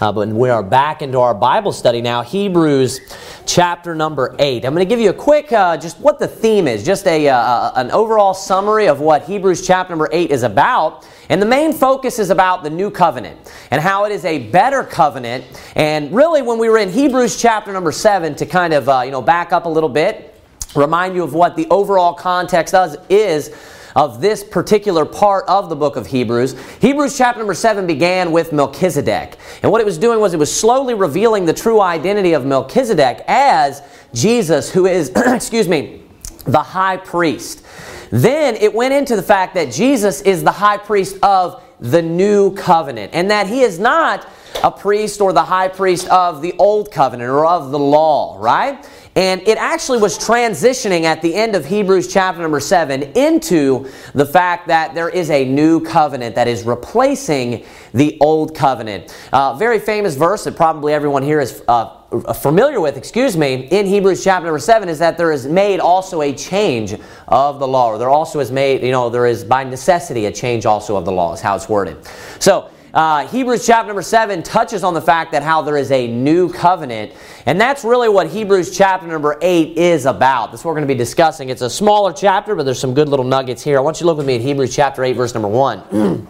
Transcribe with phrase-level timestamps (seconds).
[0.00, 3.00] Uh, but we are back into our Bible study now, Hebrews
[3.46, 4.64] chapter number 8.
[4.64, 7.28] I'm going to give you a quick, uh, just what the theme is, just a,
[7.28, 11.06] uh, an overall summary of what Hebrews chapter number 8 is about.
[11.28, 14.82] And the main focus is about the new covenant and how it is a better
[14.82, 15.44] covenant.
[15.76, 19.10] And really, when we were in Hebrews chapter number 7, to kind of, uh, you
[19.10, 20.34] know, back up a little bit,
[20.74, 23.54] remind you of what the overall context does, is
[23.94, 26.54] of this particular part of the book of Hebrews.
[26.80, 29.36] Hebrews chapter number 7 began with Melchizedek.
[29.62, 33.24] And what it was doing was it was slowly revealing the true identity of Melchizedek
[33.26, 33.82] as
[34.14, 36.02] Jesus, who is, excuse me,
[36.44, 37.64] the high priest.
[38.10, 42.54] Then it went into the fact that Jesus is the high priest of the new
[42.54, 44.28] covenant and that he is not
[44.62, 48.86] a priest or the high priest of the old covenant or of the law, right?
[49.14, 54.24] And it actually was transitioning at the end of Hebrews chapter number 7 into the
[54.24, 59.14] fact that there is a new covenant that is replacing the old covenant.
[59.30, 61.98] Uh, very famous verse that probably everyone here is uh,
[62.32, 66.22] familiar with, excuse me, in Hebrews chapter number 7 is that there is made also
[66.22, 66.94] a change
[67.28, 67.88] of the law.
[67.88, 71.04] Or there also is made, you know, there is by necessity a change also of
[71.04, 71.98] the law, is how it's worded.
[72.38, 76.06] So, uh, Hebrews chapter number 7 touches on the fact that how there is a
[76.06, 77.12] new covenant.
[77.46, 80.50] And that's really what Hebrews chapter number 8 is about.
[80.50, 81.48] That's what we're going to be discussing.
[81.48, 83.78] It's a smaller chapter, but there's some good little nuggets here.
[83.78, 85.78] I want you to look with me at Hebrews chapter 8, verse number 1.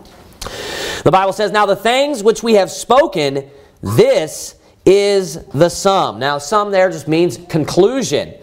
[1.04, 4.54] the Bible says, Now the things which we have spoken, this
[4.86, 6.20] is the sum.
[6.20, 8.34] Now, sum there just means conclusion.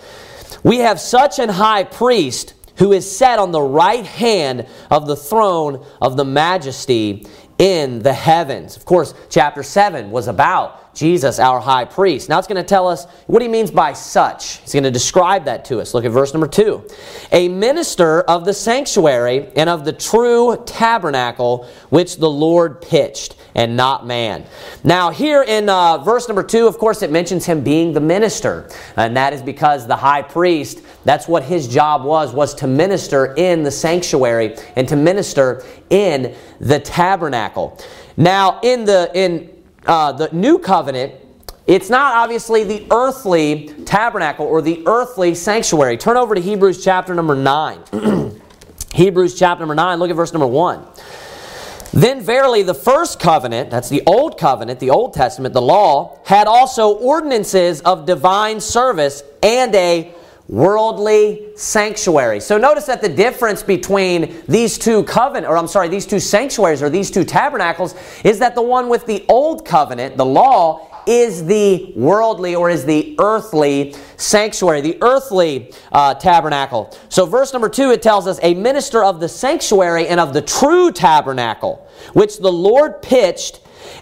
[0.63, 5.15] We have such an high priest who is set on the right hand of the
[5.15, 7.25] throne of the majesty
[7.59, 8.75] in the heavens.
[8.75, 12.29] Of course, chapter 7 was about Jesus, our high priest.
[12.29, 14.57] Now it's going to tell us what he means by such.
[14.57, 15.93] He's going to describe that to us.
[15.93, 16.83] Look at verse number 2.
[17.31, 23.75] A minister of the sanctuary and of the true tabernacle which the Lord pitched and
[23.75, 24.45] not man.
[24.83, 28.69] Now, here in uh, verse number 2, of course, it mentions him being the minister.
[28.95, 33.33] And that is because the high priest, that's what his job was, was to minister
[33.35, 37.80] in the sanctuary and to minister in the tabernacle.
[38.17, 41.13] Now, in the in uh, the new covenant,
[41.67, 45.97] it's not obviously the earthly tabernacle or the earthly sanctuary.
[45.97, 47.79] Turn over to Hebrews chapter number 9.
[48.93, 50.83] Hebrews chapter number 9, look at verse number 1.
[51.93, 56.47] Then verily the first covenant, that's the old covenant, the Old Testament, the law, had
[56.47, 60.13] also ordinances of divine service and a
[60.49, 62.39] worldly sanctuary.
[62.39, 66.82] So notice that the difference between these two covenant or I'm sorry, these two sanctuaries
[66.82, 67.93] or these two tabernacles
[68.23, 72.83] is that the one with the old covenant, the law, is the worldly or is
[72.83, 76.95] the earthly sanctuary, the earthly uh, tabernacle.
[77.09, 80.42] So, verse number two, it tells us a minister of the sanctuary and of the
[80.42, 83.61] true tabernacle, which the Lord pitched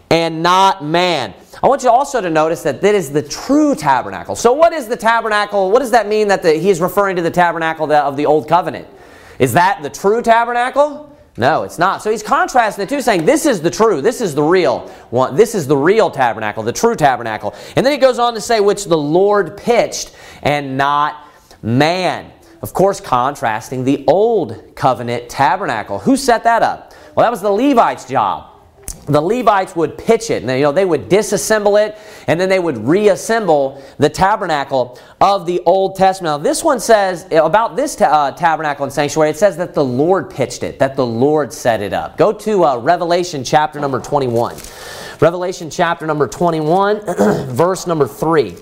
[0.09, 1.33] and not man.
[1.61, 4.35] I want you also to notice that that is the true tabernacle.
[4.35, 5.71] So, what is the tabernacle?
[5.71, 8.47] What does that mean that the, he is referring to the tabernacle of the old
[8.47, 8.87] covenant?
[9.39, 11.15] Is that the true tabernacle?
[11.37, 12.01] No, it's not.
[12.01, 15.35] So he's contrasting the two, saying this is the true, this is the real one,
[15.35, 17.53] this is the real tabernacle, the true tabernacle.
[17.75, 21.27] And then he goes on to say, which the Lord pitched and not
[21.61, 22.31] man.
[22.63, 25.99] Of course, contrasting the old covenant tabernacle.
[25.99, 26.95] Who set that up?
[27.13, 28.56] Well, that was the Levites' job
[29.07, 31.97] the Levites would pitch it, and they, you know, they would disassemble it,
[32.27, 36.31] and then they would reassemble the tabernacle of the Old Testament.
[36.31, 39.83] Now, this one says about this ta- uh, tabernacle and sanctuary, it says that the
[39.83, 42.17] Lord pitched it, that the Lord set it up.
[42.17, 44.57] Go to uh, Revelation chapter number 21.
[45.21, 47.01] Revelation chapter number 21,
[47.55, 48.55] verse number 3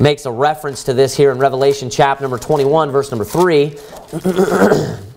[0.00, 3.76] makes a reference to this here in Revelation chapter number 21, verse number 3.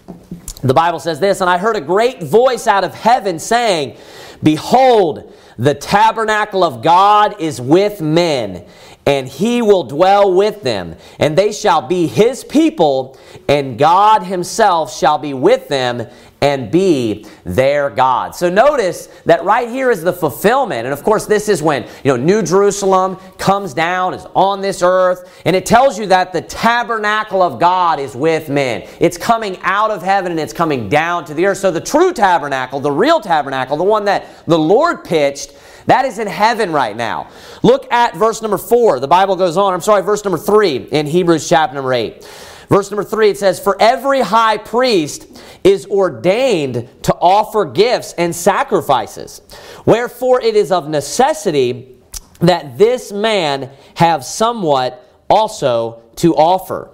[0.64, 3.98] The Bible says this, and I heard a great voice out of heaven saying,
[4.42, 8.66] Behold, the tabernacle of God is with men,
[9.06, 13.20] and he will dwell with them, and they shall be his people,
[13.50, 16.08] and God himself shall be with them
[16.44, 18.36] and be their God.
[18.36, 20.86] So notice that right here is the fulfillment.
[20.86, 24.82] And of course, this is when, you know, New Jerusalem comes down, is on this
[24.84, 28.86] earth, and it tells you that the tabernacle of God is with men.
[29.00, 31.60] It's coming out of heaven and it's coming down to the earth.
[31.60, 35.54] So the true tabernacle, the real tabernacle, the one that the Lord pitched,
[35.86, 37.30] that is in heaven right now.
[37.62, 39.00] Look at verse number 4.
[39.00, 39.74] The Bible goes on.
[39.74, 42.28] I'm sorry, verse number 3 in Hebrews chapter number 8.
[42.70, 45.28] Verse number 3 it says, For every high priest
[45.64, 49.42] is ordained to offer gifts and sacrifices.
[49.86, 51.98] Wherefore it is of necessity
[52.40, 56.92] that this man have somewhat also to offer.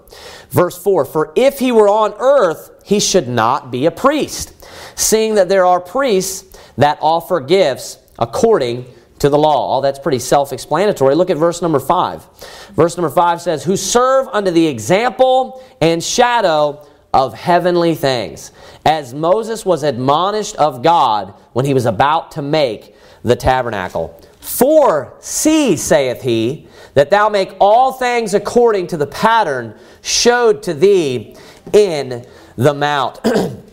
[0.50, 4.54] Verse 4 For if he were on earth, he should not be a priest,
[4.96, 8.86] seeing that there are priests that offer gifts according
[9.20, 9.68] to the law.
[9.68, 11.16] All that's pretty self explanatory.
[11.16, 12.28] Look at verse number 5.
[12.74, 18.52] Verse number 5 says, Who serve under the example and shadow of heavenly things,
[18.86, 24.20] as Moses was admonished of God when he was about to make the tabernacle.
[24.40, 30.74] For see, saith he, that thou make all things according to the pattern showed to
[30.74, 31.36] thee
[31.74, 32.26] in
[32.56, 33.20] the mount.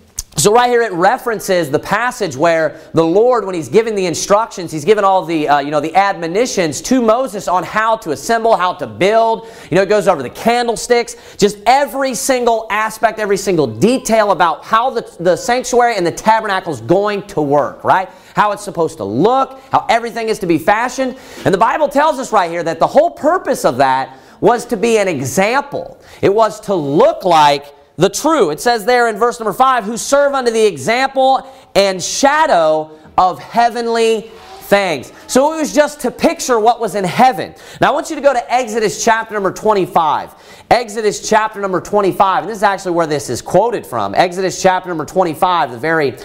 [0.46, 4.70] So right here it references the passage where the Lord, when He's giving the instructions,
[4.70, 8.56] He's given all the uh, you know the admonitions to Moses on how to assemble,
[8.56, 9.48] how to build.
[9.72, 14.62] You know, it goes over the candlesticks, just every single aspect, every single detail about
[14.62, 17.82] how the, the sanctuary and the tabernacle is going to work.
[17.82, 18.08] Right?
[18.37, 22.20] How it's supposed to look, how everything is to be fashioned, and the Bible tells
[22.20, 26.00] us right here that the whole purpose of that was to be an example.
[26.22, 28.50] It was to look like the true.
[28.50, 33.38] It says there in verse number 5 who serve unto the example and shadow of
[33.38, 34.31] heavenly
[34.66, 35.12] things.
[35.28, 37.54] So it was just to picture what was in heaven.
[37.81, 40.34] Now I want you to go to Exodus chapter number 25.
[40.70, 42.43] Exodus chapter number 25.
[42.43, 44.14] And this is actually where this is quoted from.
[44.14, 46.16] Exodus chapter number 25, the very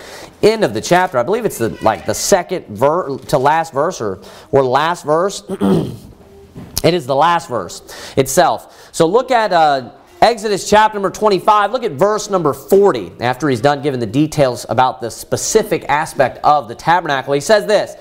[0.42, 1.18] end of the chapter.
[1.20, 4.20] I believe it's the like the second ver- to last verse or
[4.52, 5.44] or last verse.
[6.84, 7.82] it is the last verse
[8.18, 8.90] itself.
[8.92, 9.92] So look at uh,
[10.22, 13.14] Exodus chapter number 25, look at verse number 40.
[13.22, 17.66] After he's done giving the details about the specific aspect of the tabernacle, he says
[17.66, 17.96] this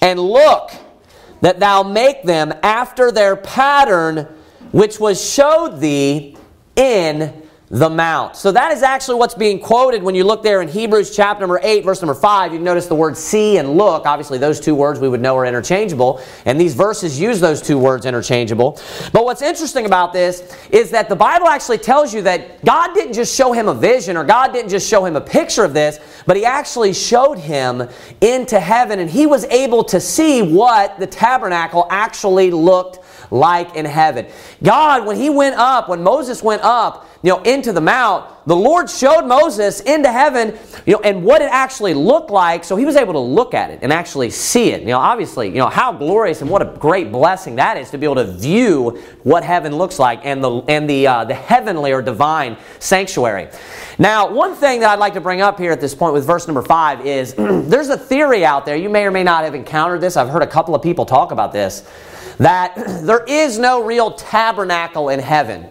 [0.00, 0.70] And look
[1.40, 4.28] that thou make them after their pattern
[4.70, 6.36] which was showed thee
[6.76, 7.43] in
[7.74, 8.36] the mount.
[8.36, 11.58] So that is actually what's being quoted when you look there in Hebrews chapter number
[11.60, 12.52] 8, verse number 5.
[12.52, 14.06] You notice the word see and look.
[14.06, 17.76] Obviously, those two words we would know are interchangeable, and these verses use those two
[17.76, 18.80] words interchangeable.
[19.12, 23.14] But what's interesting about this is that the Bible actually tells you that God didn't
[23.14, 25.98] just show him a vision or God didn't just show him a picture of this,
[26.26, 27.88] but he actually showed him
[28.20, 33.84] into heaven, and he was able to see what the tabernacle actually looked like in
[33.84, 34.26] heaven.
[34.62, 38.54] God, when he went up, when Moses went up, you know, into the mount, the
[38.54, 42.84] Lord showed Moses into heaven, you know, and what it actually looked like, so he
[42.84, 44.82] was able to look at it and actually see it.
[44.82, 47.98] You know, obviously, you know, how glorious and what a great blessing that is to
[47.98, 51.92] be able to view what heaven looks like and the and the uh, the heavenly
[51.92, 53.48] or divine sanctuary.
[53.98, 56.46] Now, one thing that I'd like to bring up here at this point with verse
[56.46, 58.76] number five is there's a theory out there.
[58.76, 60.18] You may or may not have encountered this.
[60.18, 61.88] I've heard a couple of people talk about this
[62.38, 65.68] that there is no real tabernacle in heaven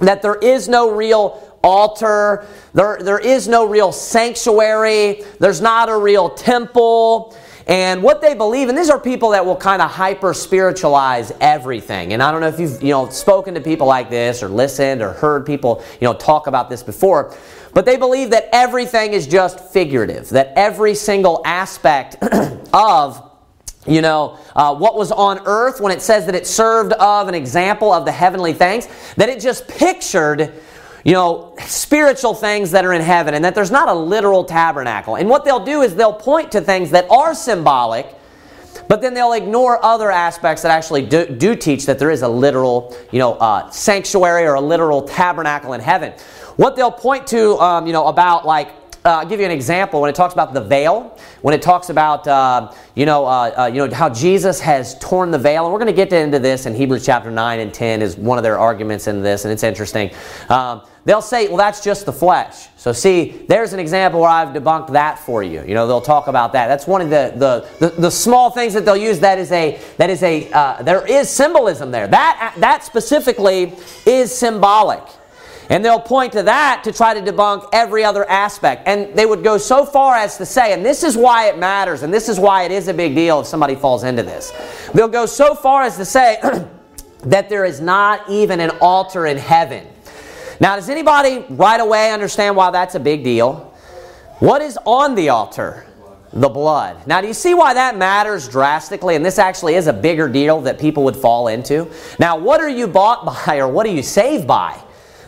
[0.00, 5.96] that there is no real altar, there, there is no real sanctuary, there's not a
[5.96, 7.36] real temple.
[7.66, 12.12] And what they believe, and these are people that will kind of hyper spiritualize everything.
[12.12, 15.00] And I don't know if you've you know spoken to people like this or listened
[15.00, 17.34] or heard people you know talk about this before,
[17.72, 22.16] but they believe that everything is just figurative, that every single aspect
[22.74, 23.30] of
[23.86, 27.34] you know, uh, what was on earth when it says that it served of an
[27.34, 30.52] example of the heavenly things, that it just pictured,
[31.04, 35.16] you know, spiritual things that are in heaven and that there's not a literal tabernacle.
[35.16, 38.06] And what they'll do is they'll point to things that are symbolic,
[38.88, 42.28] but then they'll ignore other aspects that actually do, do teach that there is a
[42.28, 46.12] literal, you know, uh, sanctuary or a literal tabernacle in heaven.
[46.56, 50.00] What they'll point to, um, you know, about like uh, I'll give you an example
[50.00, 53.66] when it talks about the veil, when it talks about uh, you know uh, uh
[53.66, 56.64] you know how Jesus has torn the veil, and we're going to get into this
[56.64, 59.62] in Hebrews chapter nine and ten is one of their arguments in this, and it's
[59.62, 60.10] interesting.
[60.48, 62.68] Um, they'll say, well, that's just the flesh.
[62.76, 65.62] So see, there's an example where I've debunked that for you.
[65.66, 66.68] You know, they'll talk about that.
[66.68, 69.20] That's one of the the, the, the small things that they'll use.
[69.20, 72.06] That is a that is a uh, there is symbolism there.
[72.06, 73.74] That that specifically
[74.06, 75.02] is symbolic.
[75.70, 78.86] And they'll point to that to try to debunk every other aspect.
[78.86, 82.02] And they would go so far as to say, and this is why it matters,
[82.02, 84.52] and this is why it is a big deal if somebody falls into this.
[84.92, 86.38] They'll go so far as to say
[87.24, 89.86] that there is not even an altar in heaven.
[90.60, 93.74] Now, does anybody right away understand why that's a big deal?
[94.38, 95.86] What is on the altar?
[96.32, 97.06] The blood.
[97.06, 99.14] Now, do you see why that matters drastically?
[99.14, 101.90] And this actually is a bigger deal that people would fall into.
[102.18, 104.80] Now, what are you bought by or what are you saved by?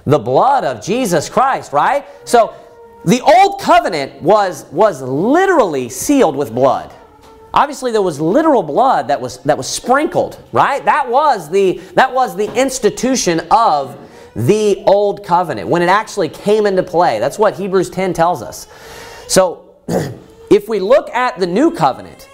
[0.06, 2.06] The blood of Jesus Christ, right?
[2.24, 2.54] So
[3.04, 6.92] the old covenant was, was literally sealed with blood.
[7.52, 10.84] Obviously, there was literal blood that was, that was sprinkled, right?
[10.84, 13.98] That was, the, that was the institution of
[14.34, 17.18] the old covenant when it actually came into play.
[17.18, 18.68] That's what Hebrews 10 tells us.
[19.26, 19.76] So,
[20.50, 22.28] if we look at the new covenant,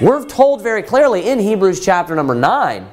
[0.00, 2.86] we're told very clearly in Hebrews chapter number 9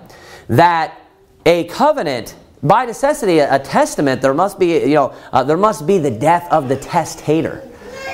[0.47, 0.97] that
[1.45, 5.97] a covenant by necessity, a, testament, there must be, you know, uh, there must be
[5.97, 7.61] the death of the testator.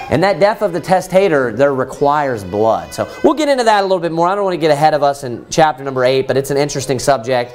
[0.10, 2.92] And that death of the testator there requires blood.
[2.94, 4.28] So we'll get into that a little bit more.
[4.28, 6.58] I don't want to get ahead of us in chapter number 8, but it's an
[6.58, 7.54] interesting subject.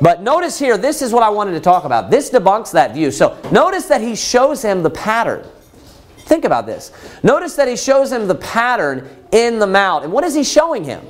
[0.00, 2.10] But notice here, this is what I wanted to talk about.
[2.10, 3.12] This debunks that view.
[3.12, 5.46] So notice that he shows him the pattern.
[6.18, 6.90] Think about this.
[7.22, 10.02] Notice that he shows him the pattern in the mount.
[10.02, 11.04] And what is he showing him?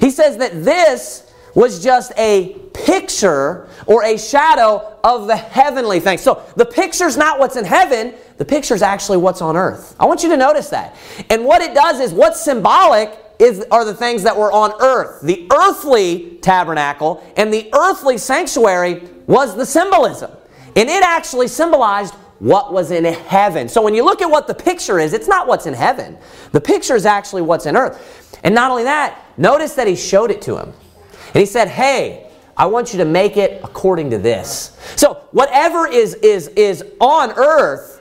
[0.00, 1.23] He says that this
[1.54, 6.20] was just a picture or a shadow of the heavenly things.
[6.20, 9.94] So the picture's not what's in heaven, the picture's actually what's on earth.
[9.98, 10.96] I want you to notice that.
[11.30, 15.20] And what it does is what's symbolic is, are the things that were on earth.
[15.22, 20.30] The earthly tabernacle and the earthly sanctuary was the symbolism.
[20.76, 23.68] And it actually symbolized what was in heaven.
[23.68, 26.18] So when you look at what the picture is, it's not what's in heaven.
[26.52, 28.38] The picture is actually what's in earth.
[28.42, 30.72] And not only that, notice that he showed it to him.
[31.34, 34.78] And he said, Hey, I want you to make it according to this.
[34.96, 37.94] So whatever is, is, is on earth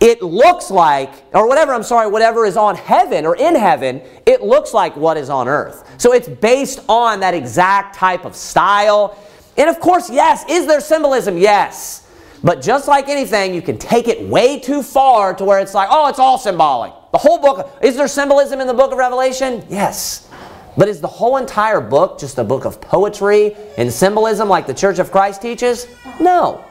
[0.00, 4.42] it looks like, or whatever, I'm sorry, whatever is on heaven or in heaven, it
[4.42, 5.86] looks like what is on earth.
[5.98, 9.18] So it's based on that exact type of style.
[9.58, 11.36] And of course, yes, is there symbolism?
[11.36, 12.08] Yes.
[12.42, 15.88] But just like anything, you can take it way too far to where it's like,
[15.90, 16.94] oh, it's all symbolic.
[17.12, 19.62] The whole book, is there symbolism in the book of Revelation?
[19.68, 20.29] Yes.
[20.76, 24.74] But is the whole entire book just a book of poetry and symbolism like the
[24.74, 25.86] Church of Christ teaches?
[26.20, 26.64] No.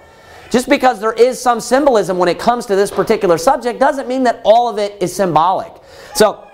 [0.50, 4.24] Just because there is some symbolism when it comes to this particular subject doesn't mean
[4.24, 5.72] that all of it is symbolic.
[6.16, 6.48] So,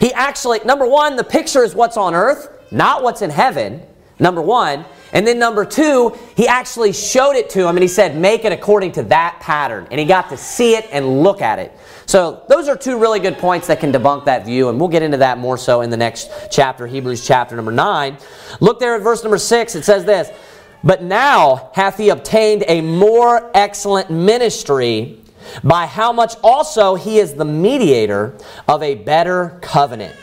[0.00, 3.82] he actually, number one, the picture is what's on earth, not what's in heaven,
[4.18, 4.84] number one.
[5.12, 8.52] And then number two, he actually showed it to him and he said, make it
[8.52, 9.88] according to that pattern.
[9.90, 11.72] And he got to see it and look at it.
[12.08, 15.02] So those are two really good points that can debunk that view, and we'll get
[15.02, 18.16] into that more so in the next chapter, Hebrews chapter number 9.
[18.60, 19.74] Look there at verse number 6.
[19.74, 20.30] It says this
[20.82, 25.20] but now hath he obtained a more excellent ministry,
[25.62, 28.34] by how much also he is the mediator
[28.66, 30.14] of a better covenant,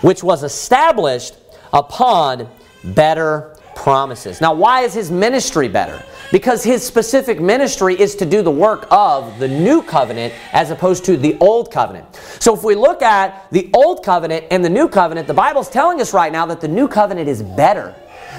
[0.00, 1.34] which was established
[1.72, 2.48] upon
[2.84, 4.40] better promises.
[4.40, 6.04] Now, why is his ministry better?
[6.32, 11.04] Because his specific ministry is to do the work of the new covenant as opposed
[11.04, 12.16] to the old covenant.
[12.40, 16.00] So, if we look at the old covenant and the new covenant, the Bible's telling
[16.00, 17.94] us right now that the new covenant is better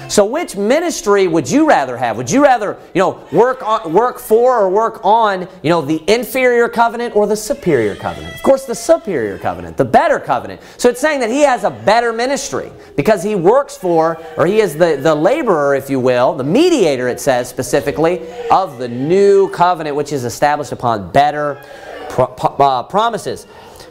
[0.08, 2.16] so which ministry would you rather have?
[2.16, 6.02] Would you rather, you know, work on work for or work on, you know, the
[6.06, 8.34] inferior covenant or the superior covenant?
[8.34, 10.60] Of course, the superior covenant, the better covenant.
[10.76, 14.60] So it's saying that he has a better ministry because he works for or he
[14.60, 18.20] is the, the laborer, if you will, the mediator, it says specifically,
[18.50, 21.62] of the new covenant which is established upon better
[22.10, 23.46] pro- uh, promises.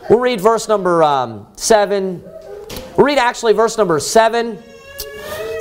[0.10, 2.22] We'll read verse number um, 7.
[2.98, 4.62] We'll read actually verse number 7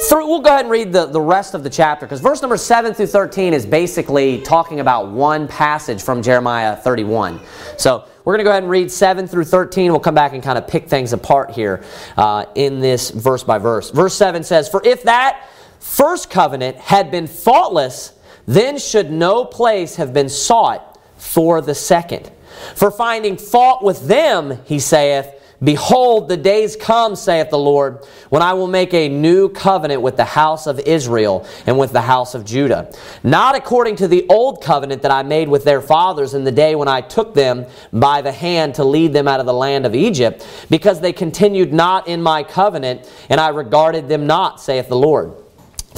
[0.08, 2.56] through, we'll go ahead and read the, the rest of the chapter because verse number
[2.56, 7.40] 7 through 13 is basically talking about one passage from Jeremiah 31.
[7.78, 9.90] So we're going to go ahead and read 7 through 13.
[9.90, 11.84] We'll come back and kind of pick things apart here
[12.16, 13.90] uh, in this verse by verse.
[13.90, 15.48] Verse 7 says, For if that
[15.80, 18.12] first covenant had been faultless,
[18.46, 22.30] then should no place have been sought for the second.
[22.74, 28.42] For finding fault with them, he saith, Behold, the days come, saith the Lord, when
[28.42, 32.34] I will make a new covenant with the house of Israel and with the house
[32.34, 32.92] of Judah.
[33.22, 36.74] Not according to the old covenant that I made with their fathers in the day
[36.74, 39.94] when I took them by the hand to lead them out of the land of
[39.94, 44.96] Egypt, because they continued not in my covenant, and I regarded them not, saith the
[44.96, 45.32] Lord.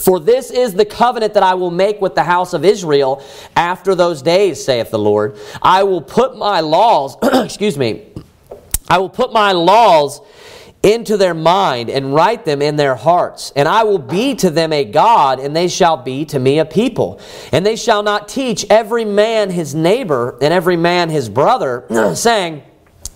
[0.02, 3.24] For this is the covenant that I will make with the house of Israel
[3.56, 5.38] after those days, saith the Lord.
[5.62, 8.12] I will put my laws, excuse me,
[8.88, 10.20] I will put my laws
[10.84, 13.52] into their mind and write them in their hearts.
[13.56, 16.64] And I will be to them a God, and they shall be to me a
[16.66, 17.20] people.
[17.52, 22.62] And they shall not teach every man his neighbor and every man his brother, saying,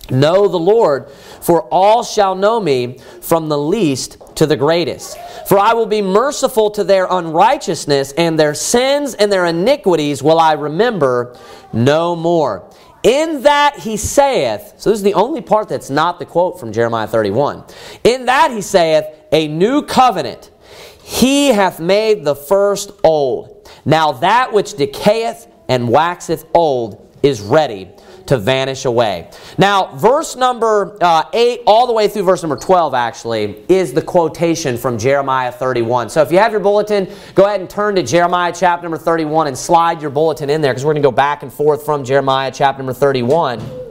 [0.09, 1.11] Know the Lord,
[1.41, 5.17] for all shall know me from the least to the greatest.
[5.47, 10.39] For I will be merciful to their unrighteousness, and their sins and their iniquities will
[10.39, 11.37] I remember
[11.71, 12.68] no more.
[13.03, 16.71] In that he saith, so this is the only part that's not the quote from
[16.71, 17.63] Jeremiah 31.
[18.03, 20.51] In that he saith, a new covenant.
[21.01, 23.69] He hath made the first old.
[23.85, 27.89] Now that which decayeth and waxeth old is ready
[28.29, 29.29] to vanish away.
[29.57, 34.01] Now, verse number uh, 8, all the way through verse number 12, actually, is the
[34.01, 36.09] quotation from Jeremiah 31.
[36.09, 39.47] So if you have your bulletin, go ahead and turn to Jeremiah chapter number 31
[39.47, 42.03] and slide your bulletin in there because we're going to go back and forth from
[42.03, 43.88] Jeremiah chapter number 31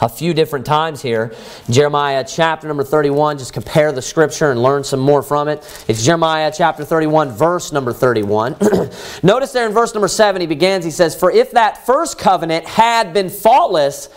[0.00, 1.34] a few different times here.
[1.68, 5.58] Jeremiah chapter number 31, just compare the scripture and learn some more from it.
[5.88, 8.56] It's Jeremiah chapter 31, verse number 31.
[9.22, 12.66] Notice there in verse number 7, he begins, he says, For if that first covenant
[12.66, 14.08] had been faultless,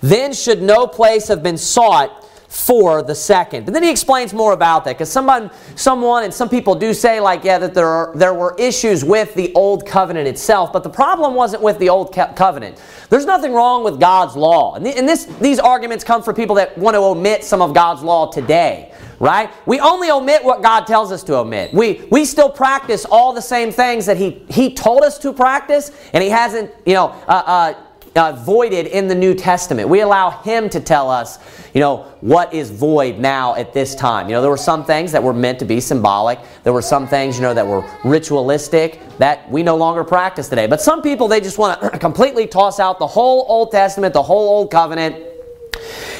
[0.00, 2.21] then should no place have been sought
[2.52, 3.64] for the second.
[3.64, 7.18] But then he explains more about that because someone, someone and some people do say
[7.18, 10.90] like, yeah, that there are, there were issues with the old covenant itself, but the
[10.90, 12.78] problem wasn't with the old covenant.
[13.08, 16.76] There's nothing wrong with God's law, and, and this these arguments come from people that
[16.76, 18.92] want to omit some of God's law today.
[19.18, 19.50] Right?
[19.66, 21.72] We only omit what God tells us to omit.
[21.72, 25.92] We, we still practice all the same things that he, he told us to practice,
[26.12, 27.74] and He hasn't, you know, uh, uh,
[28.14, 29.88] uh, voided in the New Testament.
[29.88, 31.38] We allow Him to tell us,
[31.72, 34.28] you know, what is void now at this time.
[34.28, 36.38] You know, there were some things that were meant to be symbolic.
[36.62, 40.66] There were some things, you know, that were ritualistic that we no longer practice today.
[40.66, 44.22] But some people, they just want to completely toss out the whole Old Testament, the
[44.22, 45.28] whole Old Covenant.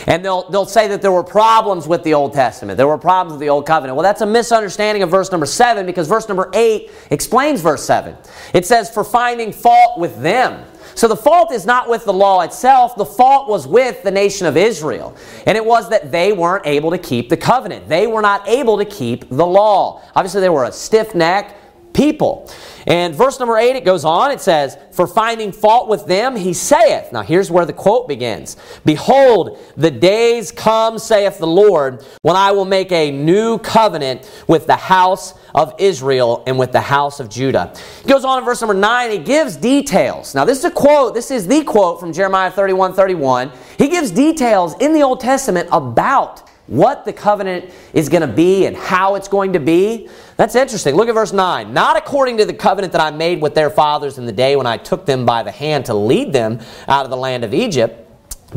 [0.06, 2.76] And they'll, they'll say that there were problems with the Old Testament.
[2.76, 3.96] There were problems with the Old Covenant.
[3.96, 8.16] Well, that's a misunderstanding of verse number 7 because verse number 8 explains verse 7.
[8.52, 10.64] It says, For finding fault with them.
[10.94, 14.46] So the fault is not with the law itself, the fault was with the nation
[14.46, 15.16] of Israel.
[15.46, 17.88] And it was that they weren't able to keep the covenant.
[17.88, 20.02] They were not able to keep the law.
[20.14, 21.56] Obviously, they were a stiff neck
[21.92, 22.50] people.
[22.86, 26.52] And verse number 8, it goes on, it says, For finding fault with them, he
[26.52, 27.12] saith.
[27.12, 32.52] Now here's where the quote begins Behold, the days come, saith the Lord, when I
[32.52, 37.28] will make a new covenant with the house of Israel and with the house of
[37.28, 37.74] Judah.
[38.02, 40.34] He goes on in verse number 9, he gives details.
[40.34, 43.52] Now this is a quote, this is the quote from Jeremiah 31 31.
[43.78, 48.66] He gives details in the Old Testament about what the covenant is going to be
[48.66, 50.08] and how it's going to be.
[50.36, 50.94] That's interesting.
[50.94, 51.72] Look at verse 9.
[51.72, 54.66] Not according to the covenant that I made with their fathers in the day when
[54.66, 57.98] I took them by the hand to lead them out of the land of Egypt,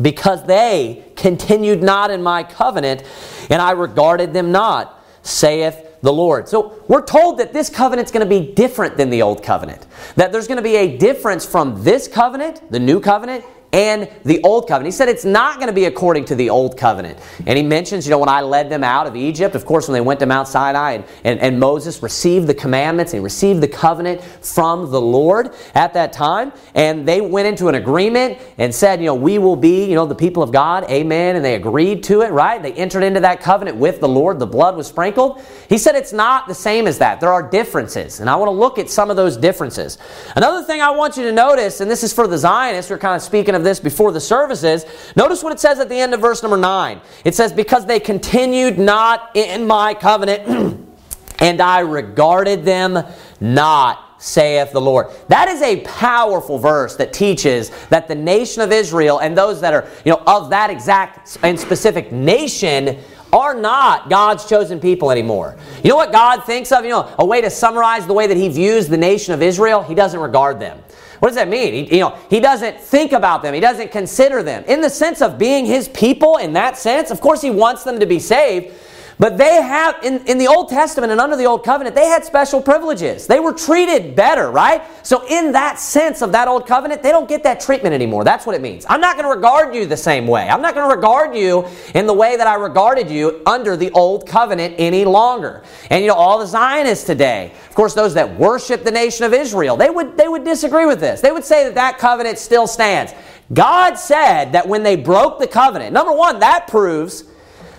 [0.00, 3.02] because they continued not in my covenant,
[3.50, 6.48] and I regarded them not, saith the Lord.
[6.48, 9.86] So we're told that this covenant's going to be different than the old covenant.
[10.16, 14.42] That there's going to be a difference from this covenant, the new covenant, and the
[14.42, 14.86] old covenant.
[14.86, 17.18] He said it's not going to be according to the old covenant.
[17.46, 19.92] And he mentions, you know, when I led them out of Egypt, of course, when
[19.94, 23.68] they went to Mount Sinai and, and, and Moses received the commandments and received the
[23.68, 29.00] covenant from the Lord at that time, and they went into an agreement and said,
[29.00, 32.02] you know, we will be, you know, the people of God, amen, and they agreed
[32.04, 32.62] to it, right?
[32.62, 35.42] They entered into that covenant with the Lord, the blood was sprinkled.
[35.68, 37.20] He said it's not the same as that.
[37.20, 39.98] There are differences, and I want to look at some of those differences.
[40.36, 43.16] Another thing I want you to notice, and this is for the Zionists, we're kind
[43.16, 44.86] of speaking of this before the services.
[45.16, 47.00] Notice what it says at the end of verse number 9.
[47.24, 50.86] It says, Because they continued not in my covenant,
[51.40, 53.04] and I regarded them
[53.40, 55.08] not saith the Lord.
[55.28, 59.74] That is a powerful verse that teaches that the nation of Israel and those that
[59.74, 62.98] are, you know, of that exact and specific nation
[63.32, 65.56] are not God's chosen people anymore.
[65.82, 66.84] You know what God thinks of?
[66.84, 69.82] You know, a way to summarize the way that he views the nation of Israel?
[69.82, 70.78] He doesn't regard them.
[71.18, 71.72] What does that mean?
[71.86, 73.54] He, you know, he doesn't think about them.
[73.54, 74.64] He doesn't consider them.
[74.64, 78.00] In the sense of being his people, in that sense, of course he wants them
[78.00, 78.74] to be saved.
[79.18, 82.22] But they have, in, in the Old Testament and under the Old Covenant, they had
[82.22, 83.26] special privileges.
[83.26, 84.82] They were treated better, right?
[85.06, 88.24] So, in that sense of that Old Covenant, they don't get that treatment anymore.
[88.24, 88.84] That's what it means.
[88.90, 90.46] I'm not going to regard you the same way.
[90.48, 93.90] I'm not going to regard you in the way that I regarded you under the
[93.92, 95.62] Old Covenant any longer.
[95.88, 99.32] And, you know, all the Zionists today, of course, those that worship the nation of
[99.32, 101.22] Israel, they would, they would disagree with this.
[101.22, 103.14] They would say that that covenant still stands.
[103.50, 107.24] God said that when they broke the covenant, number one, that proves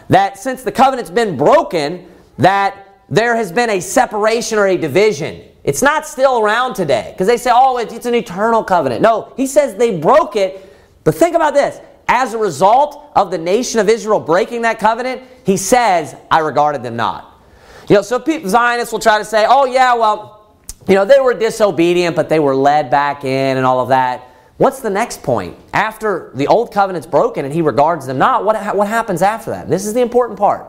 [0.10, 5.42] that since the covenant's been broken, that there has been a separation or a division.
[5.64, 9.02] It's not still around today because they say, oh, it's an eternal covenant.
[9.02, 10.64] No, he says they broke it.
[11.04, 11.80] But think about this.
[12.08, 16.84] As a result of the nation of Israel breaking that covenant, he says, I regarded
[16.84, 17.42] them not.
[17.90, 20.56] You know, so people, Zionists will try to say, oh, yeah, well,
[20.88, 24.27] you know, they were disobedient, but they were led back in and all of that.
[24.58, 25.56] What's the next point?
[25.74, 29.70] After the old covenant's broken and he regards them not, what, what happens after that?
[29.70, 30.68] This is the important part.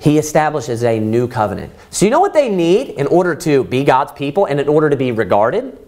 [0.00, 1.72] He establishes a new covenant.
[1.90, 4.90] So, you know what they need in order to be God's people and in order
[4.90, 5.78] to be regarded?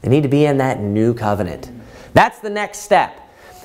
[0.00, 1.70] They need to be in that new covenant.
[2.14, 3.18] That's the next step.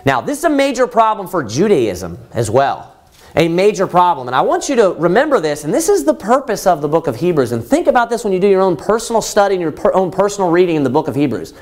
[0.06, 2.96] Now, this is a major problem for Judaism as well.
[3.36, 4.28] A major problem.
[4.28, 7.08] And I want you to remember this, and this is the purpose of the book
[7.08, 7.52] of Hebrews.
[7.52, 10.12] And think about this when you do your own personal study and your per- own
[10.12, 11.54] personal reading in the book of Hebrews.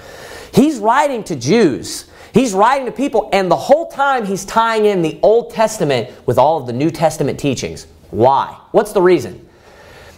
[0.55, 2.09] He's writing to Jews.
[2.33, 6.37] He's writing to people, and the whole time he's tying in the Old Testament with
[6.37, 7.87] all of the New Testament teachings.
[8.09, 8.57] Why?
[8.71, 9.47] What's the reason?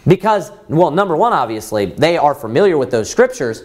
[0.07, 3.63] Because, well, number one, obviously, they are familiar with those scriptures,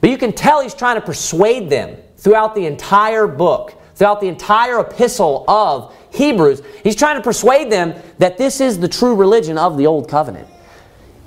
[0.00, 4.28] but you can tell he's trying to persuade them throughout the entire book, throughout the
[4.28, 6.62] entire epistle of Hebrews.
[6.84, 10.48] He's trying to persuade them that this is the true religion of the Old Covenant.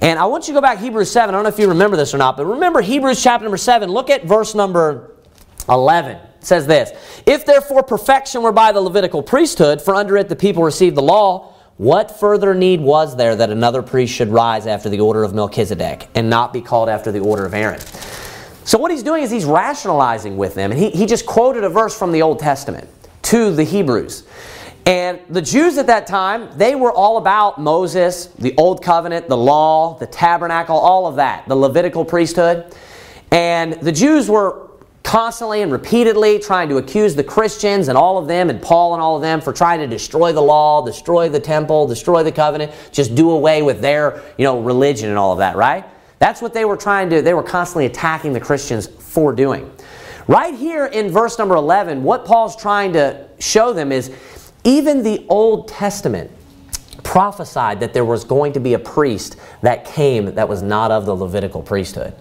[0.04, 1.34] And I want you to go back Hebrews 7.
[1.34, 3.90] I don't know if you remember this or not, but remember Hebrews chapter number 7.
[3.90, 5.16] Look at verse number
[5.70, 6.20] 11.
[6.42, 6.92] says this
[7.26, 11.02] If therefore perfection were by the Levitical priesthood, for under it the people received the
[11.02, 15.34] law, what further need was there that another priest should rise after the order of
[15.34, 17.80] Melchizedek and not be called after the order of Aaron?
[18.66, 21.70] So, what he's doing is he's rationalizing with them, and he, he just quoted a
[21.70, 22.90] verse from the Old Testament
[23.24, 24.24] to the Hebrews.
[24.86, 29.38] And the Jews at that time, they were all about Moses, the Old Covenant, the
[29.38, 32.76] law, the tabernacle, all of that, the Levitical priesthood.
[33.32, 34.70] And the Jews were
[35.04, 39.02] constantly and repeatedly trying to accuse the Christians and all of them and Paul and
[39.02, 42.72] all of them for trying to destroy the law, destroy the temple, destroy the covenant,
[42.92, 45.86] just do away with their, you know, religion and all of that, right?
[46.20, 49.70] That's what they were trying to they were constantly attacking the Christians for doing.
[50.28, 54.10] Right here in verse number 11, what Paul's trying to show them is
[54.64, 56.32] even the Old Testament
[57.04, 61.06] prophesied that there was going to be a priest that came that was not of
[61.06, 62.14] the Levitical priesthood.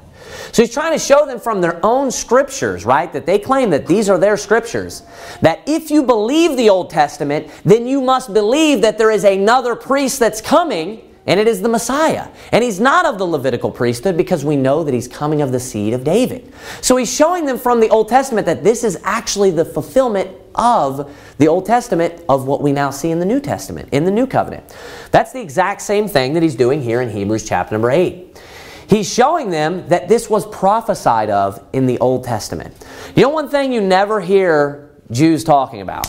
[0.52, 3.12] So he's trying to show them from their own scriptures, right?
[3.12, 5.02] That they claim that these are their scriptures.
[5.40, 9.74] That if you believe the Old Testament, then you must believe that there is another
[9.74, 12.28] priest that's coming, and it is the Messiah.
[12.50, 15.61] And he's not of the Levitical priesthood because we know that he's coming of the
[15.61, 16.52] seed of David.
[16.81, 21.15] So he's showing them from the Old Testament that this is actually the fulfillment of
[21.38, 24.27] the Old Testament of what we now see in the New Testament, in the New
[24.27, 24.77] Covenant.
[25.11, 28.41] That's the exact same thing that he's doing here in Hebrews chapter number 8.
[28.88, 32.75] He's showing them that this was prophesied of in the Old Testament.
[33.17, 36.09] You know, one thing you never hear Jews talking about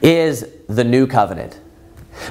[0.00, 1.60] is the New Covenant.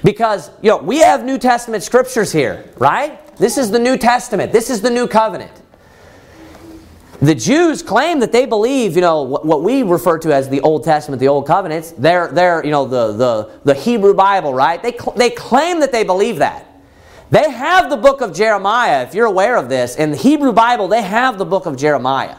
[0.04, 3.20] Because, you know, we have New Testament scriptures here, right?
[3.38, 5.61] This is the New Testament, this is the New Covenant.
[7.21, 10.84] The Jews claim that they believe, you know, what we refer to as the Old
[10.84, 11.91] Testament, the Old Covenants.
[11.91, 14.81] They're, they're you know, the, the, the Hebrew Bible, right?
[14.81, 16.65] They, they claim that they believe that.
[17.29, 19.95] They have the book of Jeremiah, if you're aware of this.
[19.97, 22.38] In the Hebrew Bible, they have the book of Jeremiah.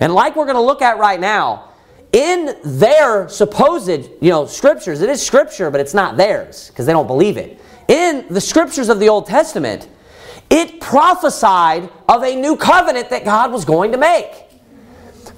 [0.00, 1.72] And like we're going to look at right now,
[2.12, 6.92] in their supposed, you know, scriptures, it is scripture, but it's not theirs because they
[6.92, 7.60] don't believe it.
[7.88, 9.88] In the scriptures of the Old Testament,
[10.50, 14.46] it prophesied of a new covenant that God was going to make.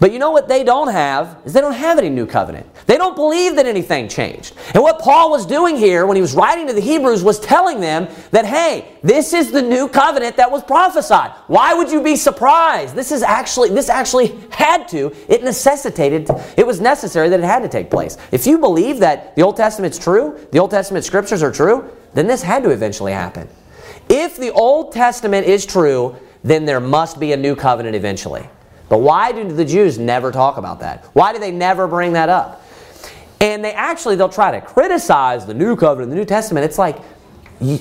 [0.00, 2.72] But you know what they don't have is they don't have any new covenant.
[2.86, 4.54] They don't believe that anything changed.
[4.72, 7.80] And what Paul was doing here when he was writing to the Hebrews was telling
[7.80, 11.32] them that hey, this is the new covenant that was prophesied.
[11.48, 12.94] Why would you be surprised?
[12.94, 17.60] This is actually this actually had to, it necessitated, it was necessary that it had
[17.60, 18.16] to take place.
[18.30, 22.26] If you believe that the Old Testament's true, the Old Testament scriptures are true, then
[22.26, 23.48] this had to eventually happen.
[24.08, 28.48] If the Old Testament is true, then there must be a new covenant eventually.
[28.88, 31.04] But why do the Jews never talk about that?
[31.12, 32.64] Why do they never bring that up?
[33.40, 36.64] And they actually they'll try to criticize the new covenant, the New Testament.
[36.64, 36.98] It's like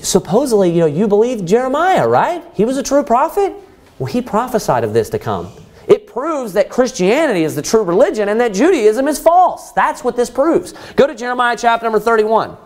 [0.02, 2.44] supposedly, you know, you believe Jeremiah, right?
[2.54, 3.54] He was a true prophet.
[3.98, 5.50] Well, he prophesied of this to come.
[5.88, 9.72] It proves that Christianity is the true religion and that Judaism is false.
[9.72, 10.74] That's what this proves.
[10.94, 12.56] Go to Jeremiah chapter number 31.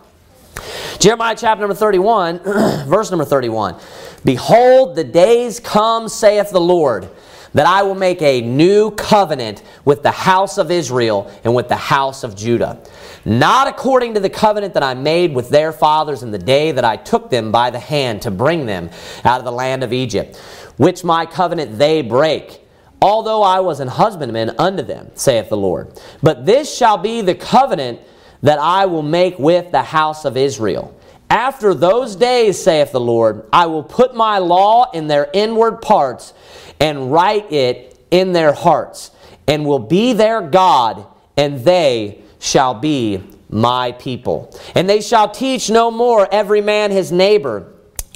[0.98, 2.38] Jeremiah chapter number 31,
[2.86, 3.76] verse number 31.
[4.24, 7.10] Behold, the days come, saith the Lord
[7.54, 11.76] that I will make a new covenant with the house of Israel and with the
[11.76, 12.82] house of Judah.
[13.24, 16.84] Not according to the covenant that I made with their fathers in the day that
[16.84, 18.90] I took them by the hand to bring them
[19.24, 20.36] out of the land of Egypt,
[20.76, 22.60] which my covenant they break.
[23.00, 26.00] Although I was an husbandman unto them, saith the Lord.
[26.22, 28.00] But this shall be the covenant
[28.42, 30.98] that I will make with the house of Israel.
[31.30, 36.34] After those days, saith the Lord, I will put my law in their inward parts
[36.78, 39.10] and write it in their hearts,
[39.48, 44.54] and will be their God, and they shall be my people.
[44.74, 47.72] And they shall teach no more every man his neighbor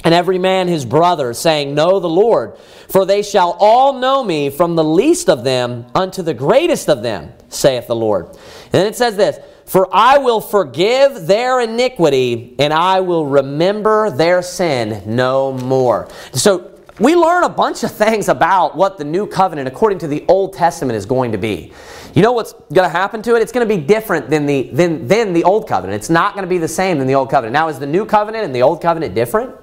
[0.07, 2.57] and every man his brother, saying, Know the Lord.
[2.87, 7.03] For they shall all know me from the least of them unto the greatest of
[7.03, 8.27] them, saith the Lord.
[8.27, 14.09] And then it says this For I will forgive their iniquity, and I will remember
[14.09, 16.07] their sin no more.
[16.31, 20.23] So we learn a bunch of things about what the new covenant, according to the
[20.29, 21.73] Old Testament, is going to be.
[22.15, 23.41] You know what's going to happen to it?
[23.41, 25.99] It's going to be different than the, than, than the Old Covenant.
[25.99, 27.51] It's not going to be the same than the Old Covenant.
[27.51, 29.53] Now, is the New Covenant and the Old Covenant different?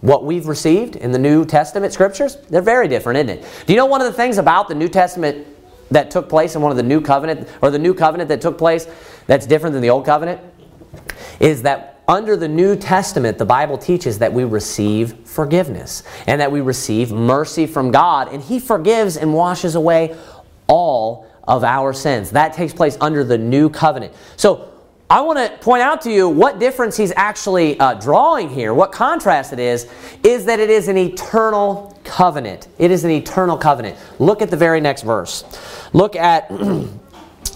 [0.00, 2.36] What we've received in the New Testament scriptures?
[2.48, 3.48] They're very different, isn't it?
[3.66, 5.46] Do you know one of the things about the New Testament
[5.90, 8.58] that took place in one of the New Covenant, or the New Covenant that took
[8.58, 8.86] place
[9.26, 10.40] that's different than the Old Covenant?
[11.40, 16.50] Is that under the New Testament, the Bible teaches that we receive forgiveness and that
[16.50, 20.16] we receive mercy from God, and He forgives and washes away
[20.68, 22.30] all of our sins.
[22.30, 24.14] That takes place under the New Covenant.
[24.36, 24.72] So,
[25.10, 28.92] I want to point out to you what difference he's actually uh, drawing here, what
[28.92, 29.88] contrast it is,
[30.22, 32.68] is that it is an eternal covenant.
[32.78, 33.96] It is an eternal covenant.
[34.18, 35.44] Look at the very next verse.
[35.94, 36.50] Look at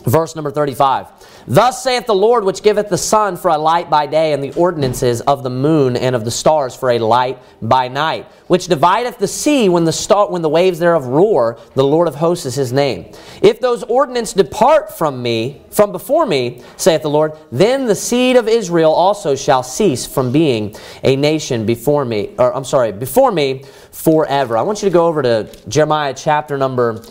[0.04, 1.06] Verse number 35.
[1.46, 4.52] Thus saith the Lord, which giveth the sun for a light by day, and the
[4.55, 9.18] ordinances of the moon and of the stars for a light by night, which divideth
[9.18, 12.55] the sea when the, star, when the waves thereof roar, the Lord of hosts is
[12.55, 13.12] his name.
[13.42, 18.37] If those ordinances depart from me, from before me, saith the Lord, then the seed
[18.37, 23.33] of Israel also shall cease from being a nation before me, or I'm sorry, before
[23.33, 24.57] me forever.
[24.57, 27.02] I want you to go over to Jeremiah chapter number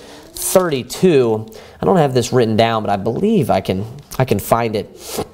[0.41, 1.47] 32.
[1.81, 3.85] I don't have this written down, but I believe I can
[4.17, 5.25] I can find it.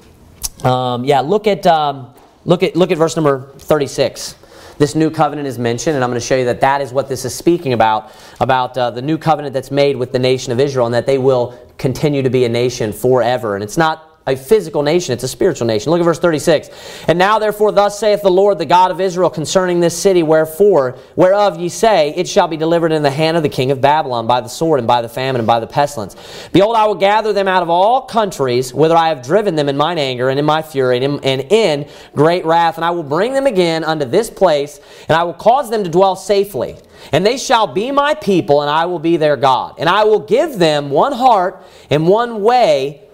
[0.64, 2.14] Um, yeah, look at um,
[2.44, 4.34] look at look at verse number 36
[4.78, 7.08] this new covenant is mentioned, and I'm going to show you that that is what
[7.08, 10.60] this is speaking about about uh, the new covenant that's made with the nation of
[10.60, 13.56] Israel, and that they will continue to be a nation forever.
[13.56, 15.90] And it's not a physical nation, it's a spiritual nation.
[15.90, 16.70] Look at verse 36.
[17.08, 20.98] And now, therefore, thus saith the Lord, the God of Israel, concerning this city, wherefore,
[21.16, 24.26] whereof ye say, It shall be delivered in the hand of the king of Babylon
[24.26, 26.14] by the sword, and by the famine, and by the pestilence.
[26.52, 29.76] Behold, I will gather them out of all countries, whither I have driven them in
[29.76, 33.02] mine anger, and in my fury, and in, and in great wrath, and I will
[33.02, 36.76] bring them again unto this place, and I will cause them to dwell safely.
[37.12, 39.76] And they shall be my people, and I will be their God.
[39.78, 43.07] And I will give them one heart and one way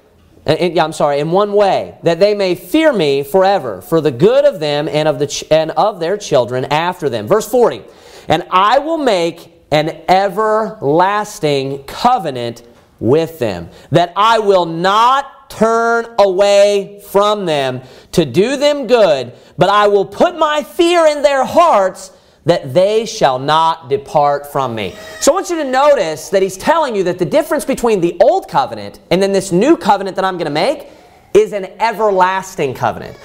[0.47, 4.45] and, I'm sorry, in one way, that they may fear me forever, for the good
[4.45, 7.27] of them and of, the ch- and of their children after them.
[7.27, 7.83] Verse 40,
[8.29, 12.63] and I will make an everlasting covenant
[13.01, 19.69] with them, that I will not turn away from them to do them good, but
[19.69, 22.11] I will put my fear in their hearts
[22.45, 24.95] that they shall not depart from me.
[25.21, 28.17] So I want you to notice that he's telling you that the difference between the
[28.21, 30.89] old covenant and then this new covenant that I'm going to make
[31.33, 33.19] is an everlasting covenant.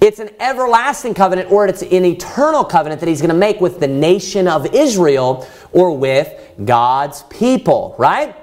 [0.00, 3.80] It's an everlasting covenant or it's an eternal covenant that he's going to make with
[3.80, 6.32] the nation of Israel or with
[6.64, 8.36] God's people, right?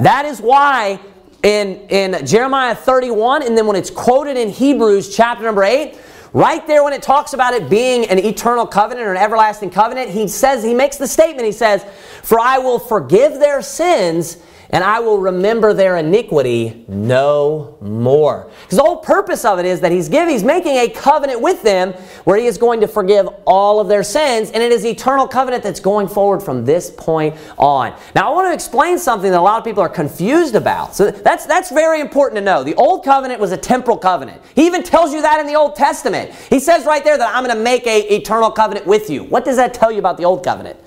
[0.00, 0.98] That is why
[1.42, 5.96] in, in Jeremiah 31 and then when it's quoted in Hebrews chapter number 8,
[6.32, 10.10] Right there, when it talks about it being an eternal covenant or an everlasting covenant,
[10.10, 11.84] he says, he makes the statement, he says,
[12.22, 14.36] For I will forgive their sins
[14.72, 18.50] and I will remember their iniquity no more.
[18.62, 21.62] Because the whole purpose of it is that he's giving, he's making a covenant with
[21.62, 21.92] them
[22.24, 25.62] where he is going to forgive all of their sins, and it is eternal covenant
[25.62, 27.96] that's going forward from this point on.
[28.14, 30.94] Now I want to explain something that a lot of people are confused about.
[30.94, 32.62] So that's that's very important to know.
[32.62, 34.40] The old covenant was a temporal covenant.
[34.54, 36.32] He even tells you that in the Old Testament.
[36.48, 39.24] He says right there that I'm going to make a eternal covenant with you.
[39.24, 40.78] What does that tell you about the old covenant?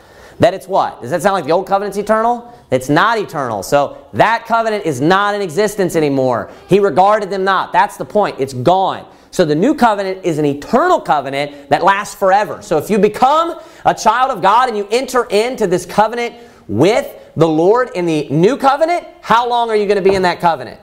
[0.44, 1.02] That it's what?
[1.02, 2.54] Does that sound like the old covenant's eternal?
[2.70, 3.64] It's not eternal.
[3.64, 6.52] So that covenant is not in existence anymore.
[6.68, 7.72] He regarded them not.
[7.72, 8.42] That's the point.
[8.42, 9.10] It's gone.
[9.32, 12.62] So the new covenant is an eternal covenant that lasts forever.
[12.62, 16.36] So if you become a child of God and you enter into this covenant
[16.68, 20.24] with the Lord in the new covenant, how long are you going to be in
[20.24, 20.82] that covenant?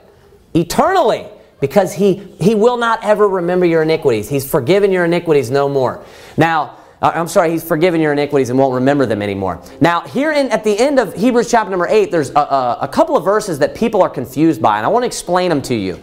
[0.55, 1.27] Eternally.
[1.59, 4.27] Because he, he will not ever remember your iniquities.
[4.27, 6.03] He's forgiven your iniquities no more.
[6.35, 9.59] Now, I'm sorry, he's forgiven your iniquities and won't remember them anymore.
[9.79, 12.87] Now, here in, at the end of Hebrews chapter number 8, there's a, a, a
[12.87, 15.75] couple of verses that people are confused by, and I want to explain them to
[15.75, 15.99] you.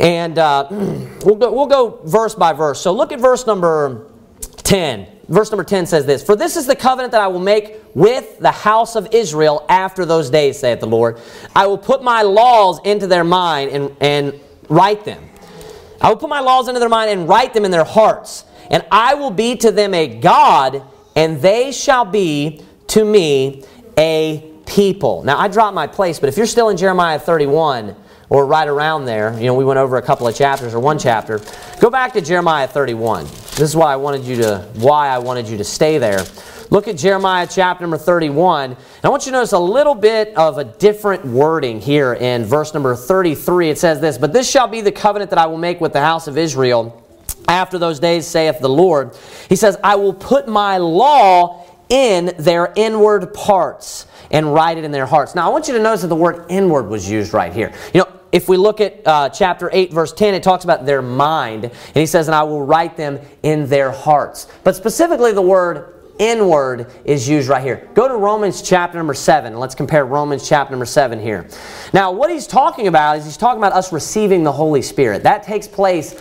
[0.00, 0.66] And uh,
[1.24, 2.80] we'll, go, we'll go verse by verse.
[2.80, 4.06] So look at verse number
[4.64, 5.06] 10.
[5.28, 8.40] Verse number 10 says this For this is the covenant that I will make with
[8.40, 11.20] the house of Israel after those days, saith the Lord.
[11.54, 15.30] I will put my laws into their mind and, and write them.
[16.00, 18.84] I will put my laws into their mind and write them in their hearts and
[18.90, 20.82] I will be to them a God,
[21.16, 23.64] and they shall be to me
[23.98, 25.22] a people.
[25.22, 27.96] Now, I dropped my place, but if you're still in Jeremiah 31,
[28.30, 30.98] or right around there, you know, we went over a couple of chapters or one
[30.98, 31.40] chapter.
[31.78, 33.24] Go back to Jeremiah 31.
[33.24, 36.24] This is why I wanted you to why I wanted you to stay there.
[36.70, 38.70] Look at Jeremiah chapter number 31.
[38.72, 42.44] And I want you to notice a little bit of a different wording here in
[42.44, 43.70] verse number 33.
[43.70, 46.00] It says this, "But this shall be the covenant that I will make with the
[46.00, 47.03] house of Israel."
[47.48, 49.16] After those days, saith the Lord.
[49.48, 54.90] He says, I will put my law in their inward parts and write it in
[54.90, 55.34] their hearts.
[55.34, 57.72] Now, I want you to notice that the word inward was used right here.
[57.92, 61.02] You know, if we look at uh, chapter 8, verse 10, it talks about their
[61.02, 61.64] mind.
[61.64, 64.48] And he says, And I will write them in their hearts.
[64.64, 67.88] But specifically, the word inward is used right here.
[67.94, 69.56] Go to Romans chapter number 7.
[69.56, 71.46] Let's compare Romans chapter number 7 here.
[71.92, 75.22] Now, what he's talking about is he's talking about us receiving the Holy Spirit.
[75.22, 76.14] That takes place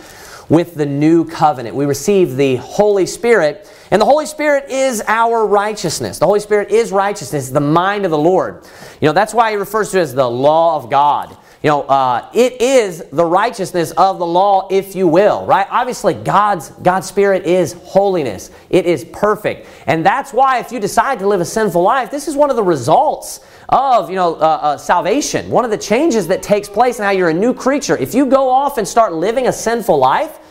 [0.54, 1.76] with the new covenant.
[1.76, 6.20] We receive the Holy Spirit, and the Holy Spirit is our righteousness.
[6.20, 8.64] The Holy Spirit is righteousness, the mind of the Lord.
[9.02, 11.36] You know, that's why he refers to it as the law of God.
[11.64, 15.66] you know, uh, it is the righteousness of the law, if you will, right?
[15.72, 18.52] Obviously, God's God's Spirit is holiness.
[18.70, 22.28] It is perfect, and that's why if you decide to live a sinful life, this
[22.28, 23.40] is one of the results
[23.70, 25.50] of you know uh, uh, salvation.
[25.50, 27.98] One of the changes that takes place in how you're a new creature.
[27.98, 30.42] If you go off and start living a sinful life,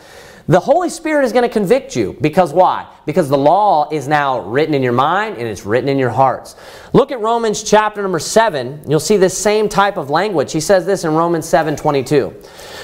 [0.47, 2.17] the Holy Spirit is going to convict you.
[2.19, 2.87] Because why?
[3.05, 6.55] Because the law is now written in your mind and it's written in your hearts.
[6.91, 8.83] Look at Romans chapter number 7.
[8.87, 10.51] You'll see this same type of language.
[10.51, 12.31] He says this in Romans 7 22.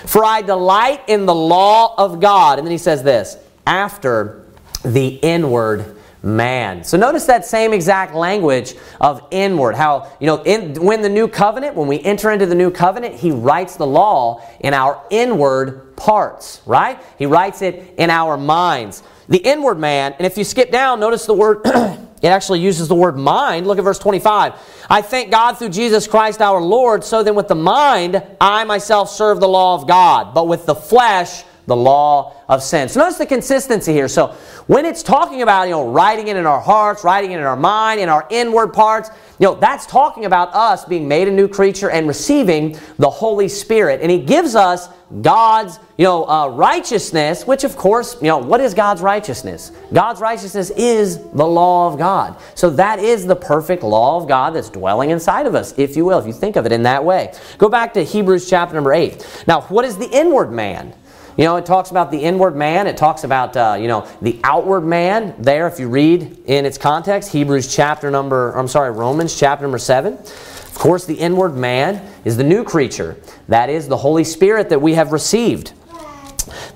[0.06, 2.60] For I delight in the law of God.
[2.60, 4.46] And then he says this after
[4.84, 6.84] the inward man.
[6.84, 9.76] So notice that same exact language of inward.
[9.76, 13.16] How, you know, in, when the new covenant, when we enter into the new covenant,
[13.16, 17.02] he writes the law in our inward parts, right?
[17.18, 19.04] He writes it in our minds.
[19.28, 22.96] The inward man, and if you skip down, notice the word, it actually uses the
[22.96, 23.68] word mind.
[23.68, 24.54] Look at verse 25.
[24.90, 29.10] I thank God through Jesus Christ our Lord, so then with the mind, I myself
[29.10, 32.90] serve the law of God, but with the flesh, the law of sin.
[32.90, 34.10] So notice the consistency here.
[34.10, 34.36] So
[34.68, 37.56] when it's talking about, you know, writing it in our hearts, writing it in our
[37.56, 41.48] mind, in our inward parts, you know, that's talking about us being made a new
[41.48, 44.02] creature and receiving the Holy Spirit.
[44.02, 44.90] And He gives us
[45.22, 49.72] God's, you know, uh, righteousness, which of course, you know, what is God's righteousness?
[49.94, 52.40] God's righteousness is the law of God.
[52.56, 56.04] So that is the perfect law of God that's dwelling inside of us, if you
[56.04, 57.34] will, if you think of it in that way.
[57.58, 59.46] Go back to Hebrews chapter number 8.
[59.48, 60.94] Now, what is the inward man?
[61.38, 62.88] You know, it talks about the inward man.
[62.88, 65.68] It talks about, uh, you know, the outward man there.
[65.68, 70.14] If you read in its context, Hebrews chapter number, I'm sorry, Romans chapter number 7.
[70.14, 73.18] Of course, the inward man is the new creature.
[73.48, 75.74] That is the Holy Spirit that we have received.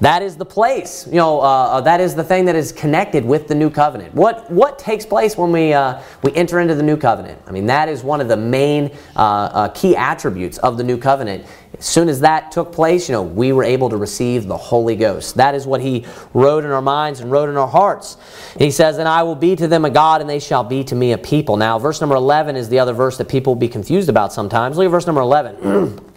[0.01, 3.25] That is the place, you know, uh, uh, that is the thing that is connected
[3.25, 4.13] with the new covenant.
[4.13, 7.41] What, what takes place when we, uh, we enter into the new covenant?
[7.47, 10.97] I mean, that is one of the main uh, uh, key attributes of the new
[10.97, 11.45] covenant.
[11.77, 14.95] As soon as that took place, you know, we were able to receive the Holy
[14.95, 15.35] Ghost.
[15.35, 18.17] That is what he wrote in our minds and wrote in our hearts.
[18.57, 20.95] He says, And I will be to them a God, and they shall be to
[20.95, 21.57] me a people.
[21.57, 24.77] Now, verse number 11 is the other verse that people will be confused about sometimes.
[24.77, 25.99] Look at verse number 11.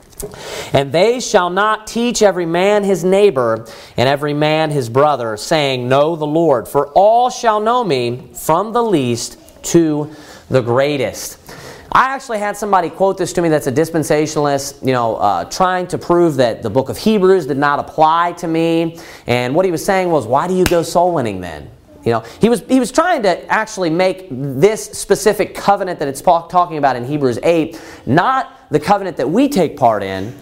[0.72, 5.88] And they shall not teach every man his neighbor and every man his brother, saying,
[5.88, 10.10] Know the Lord, for all shall know me from the least to
[10.48, 11.38] the greatest.
[11.92, 15.86] I actually had somebody quote this to me that's a dispensationalist, you know, uh, trying
[15.88, 18.98] to prove that the book of Hebrews did not apply to me.
[19.26, 21.70] And what he was saying was, why do you go soul winning then?
[22.06, 26.22] You know, he was, he was trying to actually make this specific covenant that it's
[26.22, 30.32] talking about in Hebrews 8 not the covenant that we take part in,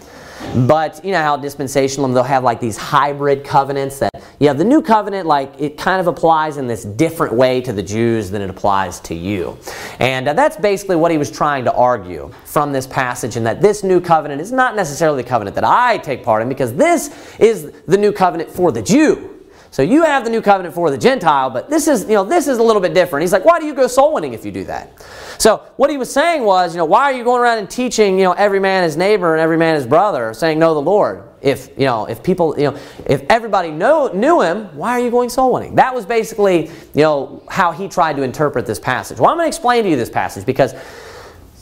[0.67, 4.65] but you know how dispensational they'll have like these hybrid covenants that you have the
[4.65, 8.41] new covenant like it kind of applies in this different way to the Jews than
[8.41, 9.57] it applies to you.
[9.99, 13.61] And uh, that's basically what he was trying to argue from this passage and that
[13.61, 17.37] this new covenant is not necessarily the covenant that I take part in because this
[17.39, 19.34] is the new covenant for the Jew.
[19.75, 22.47] So you have the new covenant for the Gentile, but this is, you know, this
[22.47, 23.23] is a little bit different.
[23.23, 25.05] He's like, why do you go soul winning if you do that?
[25.37, 28.17] So what he was saying was, you know, why are you going around and teaching,
[28.17, 31.27] you know, every man his neighbor and every man his brother, saying know the Lord?
[31.41, 35.11] If you know, if people, you know, if everybody know, knew him, why are you
[35.11, 35.75] going soul winning?
[35.75, 39.19] That was basically, you know, how he tried to interpret this passage.
[39.19, 40.73] Well, I'm going to explain to you this passage because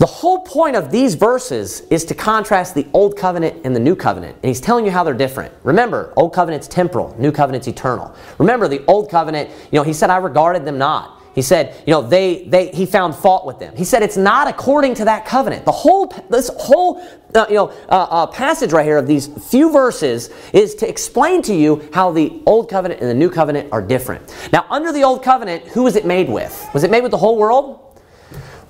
[0.03, 3.95] the whole point of these verses is to contrast the Old Covenant and the New
[3.95, 4.35] Covenant.
[4.43, 5.53] And he's telling you how they're different.
[5.63, 8.13] Remember, Old Covenant's temporal, New Covenant's eternal.
[8.37, 11.21] Remember, the Old Covenant, you know, he said, I regarded them not.
[11.33, 13.77] He said, you know, they, they, he found fault with them.
[13.77, 15.63] He said it's not according to that covenant.
[15.63, 17.01] The whole, this whole,
[17.33, 21.41] uh, you know, uh, uh, passage right here of these few verses is to explain
[21.43, 24.35] to you how the old covenant and the new covenant are different.
[24.51, 26.69] Now, under the old covenant, who was it made with?
[26.73, 27.79] Was it made with the whole world?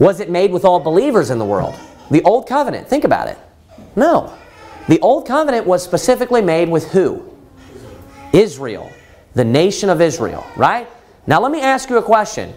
[0.03, 1.75] Was it made with all believers in the world?
[2.11, 3.37] The old covenant, think about it.
[3.95, 4.37] No.
[4.89, 7.23] The old covenant was specifically made with who?
[8.33, 8.91] Israel,
[9.33, 10.89] the nation of Israel, right?
[11.25, 12.53] Now, let me ask you a question.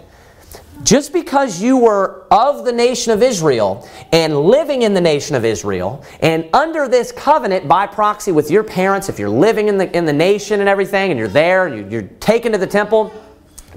[0.82, 5.44] Just because you were of the nation of Israel and living in the nation of
[5.44, 9.96] Israel and under this covenant by proxy with your parents, if you're living in the,
[9.96, 13.12] in the nation and everything and you're there and you're taken to the temple,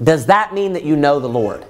[0.02, 1.64] does that mean that you know the Lord?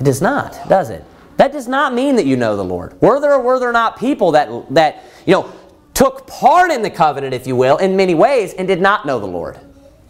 [0.00, 1.04] It does not, does it?
[1.36, 3.00] That does not mean that you know the Lord.
[3.00, 5.52] Were there or were there not people that, that you know,
[5.94, 9.18] took part in the covenant, if you will, in many ways and did not know
[9.18, 9.60] the Lord?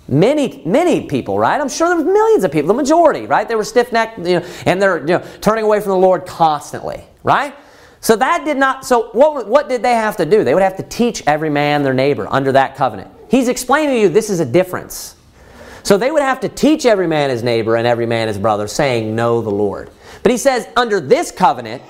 [0.09, 1.61] Many, many people, right?
[1.61, 3.49] I'm sure there were millions of people, the majority, right?
[3.49, 7.05] They were stiff-necked, you know, and they're you know, turning away from the Lord constantly,
[7.23, 7.55] right?
[8.01, 10.43] So that did not, so what, what did they have to do?
[10.43, 13.11] They would have to teach every man their neighbor under that covenant.
[13.31, 15.17] He's explaining to you this is a difference.
[15.83, 18.69] So they would have to teach every man his neighbor and every man his brother,
[18.69, 19.91] saying, Know the Lord.
[20.23, 21.83] But he says, under this covenant,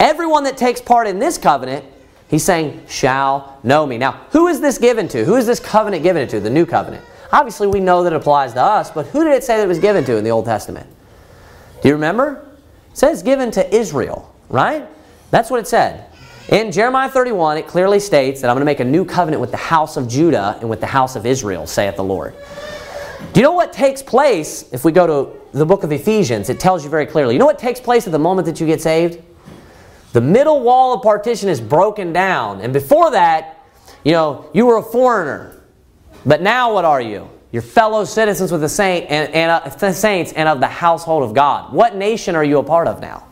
[0.00, 1.84] everyone that takes part in this covenant
[2.28, 3.98] He's saying, shall know me.
[3.98, 5.24] Now, who is this given to?
[5.24, 6.40] Who is this covenant given to?
[6.40, 7.04] The new covenant.
[7.32, 9.68] Obviously, we know that it applies to us, but who did it say that it
[9.68, 10.88] was given to in the Old Testament?
[11.82, 12.44] Do you remember?
[12.90, 14.88] It says given to Israel, right?
[15.30, 16.06] That's what it said.
[16.48, 19.50] In Jeremiah 31, it clearly states that I'm going to make a new covenant with
[19.50, 22.34] the house of Judah and with the house of Israel, saith the Lord.
[23.32, 26.48] Do you know what takes place if we go to the book of Ephesians?
[26.48, 27.34] It tells you very clearly.
[27.34, 29.22] You know what takes place at the moment that you get saved?
[30.12, 32.60] The middle wall of partition is broken down.
[32.62, 33.62] And before that,
[34.04, 35.62] you know, you were a foreigner.
[36.24, 37.28] But now what are you?
[37.52, 41.22] You're fellow citizens with the saint and, and uh, the saints and of the household
[41.22, 41.72] of God.
[41.72, 43.26] What nation are you a part of now?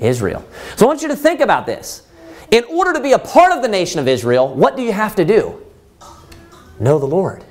[0.00, 0.44] Israel.
[0.76, 2.06] So I want you to think about this.
[2.50, 5.16] In order to be a part of the nation of Israel, what do you have
[5.16, 5.62] to do?
[6.78, 7.44] Know the Lord.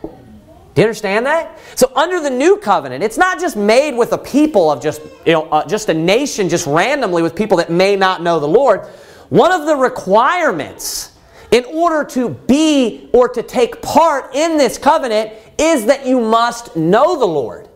[0.74, 1.60] Do you understand that?
[1.76, 5.34] So under the new covenant, it's not just made with a people of just, you
[5.34, 8.88] know, uh, just a nation just randomly with people that may not know the Lord.
[9.30, 11.12] One of the requirements
[11.52, 16.76] in order to be or to take part in this covenant is that you must
[16.76, 17.70] know the Lord.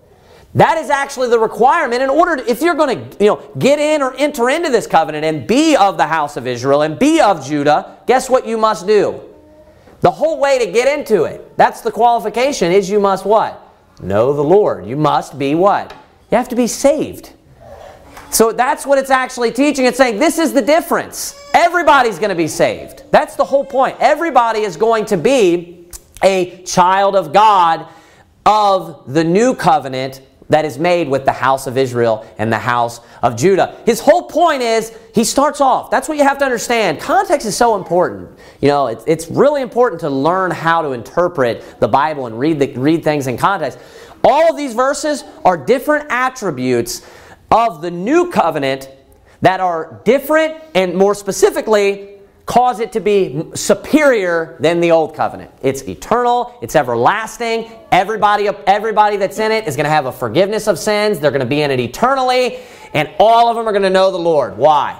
[0.55, 3.77] That is actually the requirement in order to, if you're going to, you know, get
[3.77, 7.21] in or enter into this covenant and be of the house of Israel and be
[7.21, 9.21] of Judah, guess what you must do?
[10.01, 11.57] The whole way to get into it.
[11.57, 13.63] That's the qualification is you must what?
[14.01, 14.85] Know the Lord.
[14.85, 15.91] You must be what?
[16.31, 17.33] You have to be saved.
[18.29, 19.85] So that's what it's actually teaching.
[19.85, 21.41] It's saying this is the difference.
[21.53, 23.03] Everybody's going to be saved.
[23.09, 23.97] That's the whole point.
[23.99, 25.87] Everybody is going to be
[26.21, 27.87] a child of God
[28.45, 33.01] of the new covenant that is made with the house of Israel and the house
[33.21, 33.81] of Judah.
[33.85, 35.91] His whole point is he starts off.
[35.91, 36.99] That's what you have to understand.
[36.99, 38.29] Context is so important.
[38.61, 42.59] You know, it's, it's really important to learn how to interpret the Bible and read,
[42.59, 43.79] the, read things in context.
[44.23, 47.05] All of these verses are different attributes
[47.51, 48.89] of the new covenant
[49.41, 52.16] that are different and more specifically
[52.47, 55.51] cause it to be superior than the old covenant.
[55.61, 57.69] It's eternal, it's everlasting.
[57.91, 61.19] Everybody everybody that's in it is going to have a forgiveness of sins.
[61.19, 62.59] They're going to be in it eternally,
[62.93, 64.57] and all of them are going to know the Lord.
[64.57, 64.99] Why?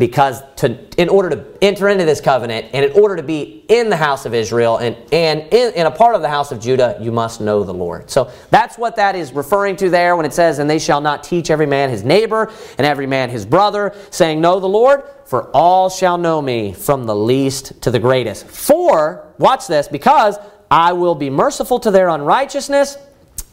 [0.00, 3.90] Because to, in order to enter into this covenant and in order to be in
[3.90, 6.96] the house of Israel and, and in, in, a part of the house of Judah,
[7.02, 8.10] you must know the Lord.
[8.10, 11.22] So that's what that is referring to there when it says, And they shall not
[11.22, 15.50] teach every man his neighbor and every man his brother, saying, Know the Lord, for
[15.54, 18.46] all shall know me from the least to the greatest.
[18.46, 20.38] For, watch this, because
[20.70, 22.96] I will be merciful to their unrighteousness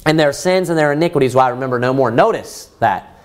[0.05, 2.09] and their sins and their iniquities will I remember no more.
[2.09, 3.15] Notice that.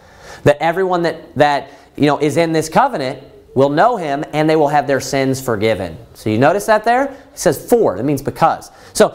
[0.42, 3.22] That everyone that, that you know, is in this covenant
[3.54, 5.96] will know him and they will have their sins forgiven.
[6.14, 7.04] So you notice that there?
[7.04, 7.96] It says for.
[7.96, 8.70] That means because.
[8.94, 9.14] So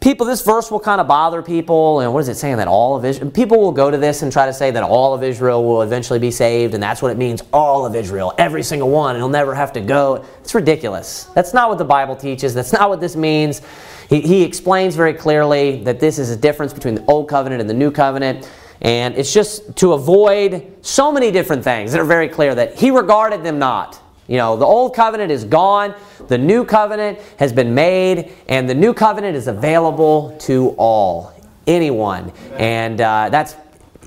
[0.00, 2.00] people, this verse will kind of bother people.
[2.00, 3.30] And what is it saying that all of Israel?
[3.30, 6.18] People will go to this and try to say that all of Israel will eventually
[6.18, 7.42] be saved, and that's what it means.
[7.52, 10.24] All of Israel, every single one, and he'll never have to go.
[10.40, 11.24] It's ridiculous.
[11.34, 12.52] That's not what the Bible teaches.
[12.52, 13.62] That's not what this means.
[14.10, 17.68] He, he explains very clearly that this is a difference between the old covenant and
[17.68, 18.48] the new covenant.
[18.80, 22.90] And it's just to avoid so many different things that are very clear that he
[22.90, 24.00] regarded them not.
[24.26, 25.94] You know, the old covenant is gone,
[26.28, 31.32] the new covenant has been made, and the new covenant is available to all,
[31.66, 32.32] anyone.
[32.54, 33.54] And uh, that's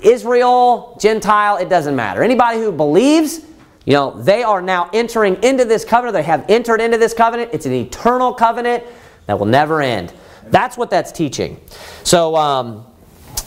[0.03, 2.23] Israel, Gentile, it doesn't matter.
[2.23, 3.41] Anybody who believes,
[3.85, 6.13] you know, they are now entering into this covenant.
[6.13, 7.51] They have entered into this covenant.
[7.53, 8.83] It's an eternal covenant
[9.27, 10.13] that will never end.
[10.45, 11.59] That's what that's teaching.
[12.03, 12.85] So, um,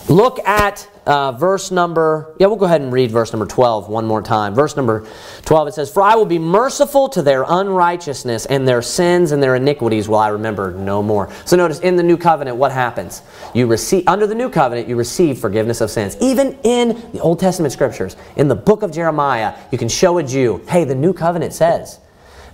[0.08, 4.06] look at uh, verse number, yeah, we'll go ahead and read verse number 12 one
[4.06, 4.54] more time.
[4.54, 5.04] Verse number
[5.44, 9.42] 12, it says, For I will be merciful to their unrighteousness, and their sins and
[9.42, 11.28] their iniquities will I remember no more.
[11.46, 13.22] So notice, in the new covenant, what happens?
[13.54, 16.16] You receive, under the new covenant, you receive forgiveness of sins.
[16.20, 20.22] Even in the Old Testament scriptures, in the book of Jeremiah, you can show a
[20.22, 21.98] Jew, hey, the new covenant says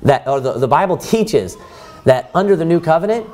[0.01, 1.59] that, or the, the Bible teaches
[2.05, 3.27] that under the new covenant,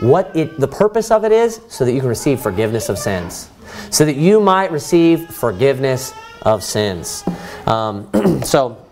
[0.00, 3.48] what it, the purpose of it is so that you can receive forgiveness of sins
[3.90, 6.12] so that you might receive forgiveness
[6.42, 7.24] of sins.
[7.66, 8.84] Um, so,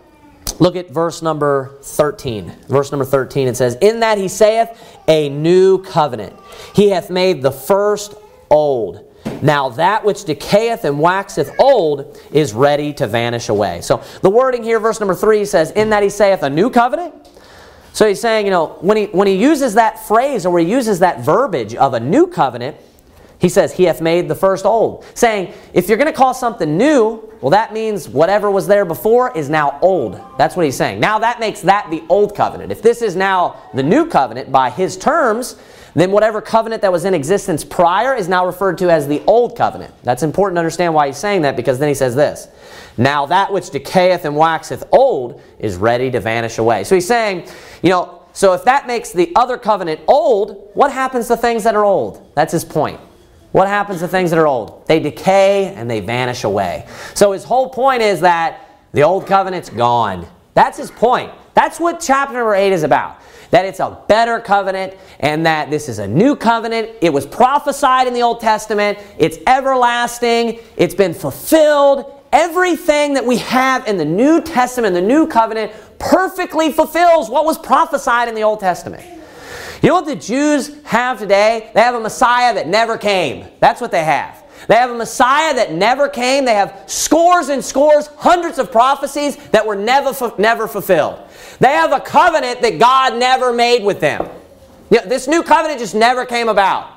[0.59, 2.51] look at verse number 13.
[2.67, 6.35] Verse number 13, it says, In that he saith, a new covenant.
[6.73, 8.15] He hath made the first
[8.49, 9.03] old.
[9.41, 13.81] Now that which decayeth and waxeth old is ready to vanish away.
[13.81, 17.13] So the wording here, verse number 3 says, In that he saith a new covenant.
[17.93, 20.99] So he's saying, you know, when he, when he uses that phrase or he uses
[20.99, 22.77] that verbiage of a new covenant,
[23.39, 25.05] he says, He hath made the first old.
[25.13, 29.35] Saying, if you're going to call something new, well, that means whatever was there before
[29.37, 30.19] is now old.
[30.37, 30.99] That's what he's saying.
[30.99, 32.71] Now that makes that the old covenant.
[32.71, 35.55] If this is now the new covenant by his terms,
[35.93, 39.55] then whatever covenant that was in existence prior is now referred to as the old
[39.55, 39.93] covenant.
[40.03, 42.47] That's important to understand why he's saying that because then he says this
[42.97, 46.83] Now that which decayeth and waxeth old is ready to vanish away.
[46.85, 47.47] So he's saying,
[47.83, 51.75] you know, so if that makes the other covenant old, what happens to things that
[51.75, 52.31] are old?
[52.35, 52.99] That's his point.
[53.51, 54.85] What happens to things that are old?
[54.87, 56.87] They decay and they vanish away.
[57.13, 58.61] So his whole point is that
[58.93, 60.27] the old covenant's gone.
[60.53, 61.31] That's his point.
[61.53, 63.21] That's what chapter number 8 is about
[63.51, 66.89] that it's a better covenant and that this is a new covenant.
[67.01, 72.13] It was prophesied in the Old Testament, it's everlasting, it's been fulfilled.
[72.33, 77.57] Everything that we have in the New Testament, the new covenant, perfectly fulfills what was
[77.57, 79.16] prophesied in the Old Testament.
[79.81, 81.71] You know what the Jews have today?
[81.73, 83.47] They have a Messiah that never came.
[83.59, 84.43] That's what they have.
[84.67, 86.45] They have a Messiah that never came.
[86.45, 91.19] They have scores and scores, hundreds of prophecies that were never, never fulfilled.
[91.59, 94.27] They have a covenant that God never made with them.
[94.89, 96.96] You know, this new covenant just never came about.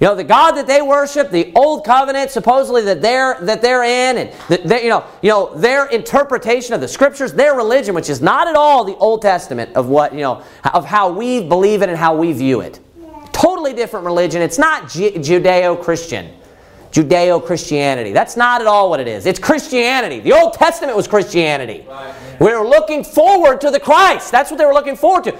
[0.00, 3.82] You know, the God that they worship, the old covenant supposedly that they're that they're
[3.82, 4.32] in, and
[4.68, 8.46] that you know, you know, their interpretation of the scriptures, their religion, which is not
[8.46, 11.98] at all the Old Testament of what, you know, of how we believe it and
[11.98, 12.78] how we view it.
[13.32, 14.40] Totally different religion.
[14.40, 16.34] It's not Judeo-Christian.
[16.90, 18.12] Judeo Christianity.
[18.12, 19.26] That's not at all what it is.
[19.26, 20.20] It's Christianity.
[20.20, 21.84] The Old Testament was Christianity.
[21.86, 22.14] Right.
[22.40, 24.32] We were looking forward to the Christ.
[24.32, 25.36] That's what they were looking forward to.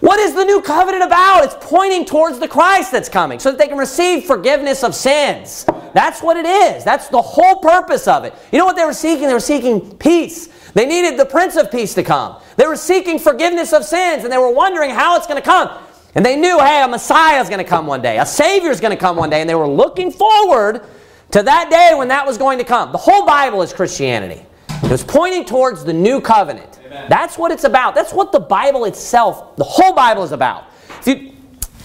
[0.00, 1.44] What is the new covenant about?
[1.44, 5.66] It's pointing towards the Christ that's coming so that they can receive forgiveness of sins.
[5.92, 6.84] That's what it is.
[6.84, 8.34] That's the whole purpose of it.
[8.50, 9.28] You know what they were seeking?
[9.28, 10.48] They were seeking peace.
[10.72, 12.40] They needed the Prince of Peace to come.
[12.56, 15.70] They were seeking forgiveness of sins and they were wondering how it's going to come.
[16.14, 18.80] And they knew, hey, a Messiah is going to come one day, a Savior is
[18.80, 20.82] going to come one day, and they were looking forward
[21.30, 22.90] to that day when that was going to come.
[22.90, 24.44] The whole Bible is Christianity.
[24.82, 26.80] It was pointing towards the new covenant.
[26.86, 27.06] Amen.
[27.08, 27.94] That's what it's about.
[27.94, 30.64] That's what the Bible itself, the whole Bible is about.
[31.00, 31.32] If you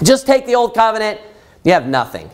[0.04, 1.20] just take the old covenant,
[1.64, 2.30] you have nothing.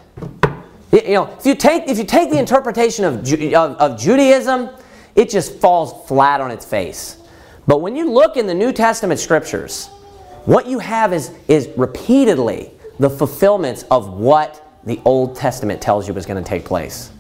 [0.91, 4.70] You know, if you take if you take the interpretation of, of, of Judaism,
[5.16, 7.18] it just falls flat on its face.
[7.68, 9.88] But when you look in the New Testament scriptures,
[10.45, 16.14] what you have is, is repeatedly the fulfillments of what the Old Testament tells you
[16.14, 17.12] was going to take place.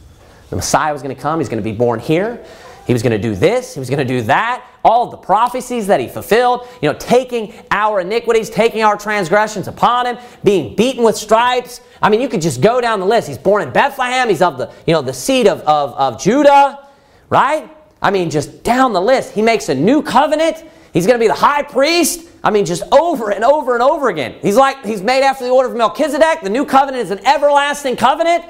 [0.49, 2.43] The Messiah was going to come, he's going to be born here.
[2.87, 4.65] He was going to do this, he was going to do that.
[4.83, 10.07] All the prophecies that he fulfilled, you know, taking our iniquities, taking our transgressions upon
[10.07, 11.81] him, being beaten with stripes.
[12.01, 13.27] I mean, you could just go down the list.
[13.27, 16.87] He's born in Bethlehem, he's of the, you know, the seed of, of, of Judah,
[17.29, 17.69] right?
[18.01, 19.33] I mean, just down the list.
[19.33, 20.63] He makes a new covenant.
[20.93, 22.27] He's going to be the high priest.
[22.43, 24.35] I mean, just over and over and over again.
[24.41, 26.41] He's like, he's made after the order of Melchizedek.
[26.41, 28.45] The new covenant is an everlasting covenant.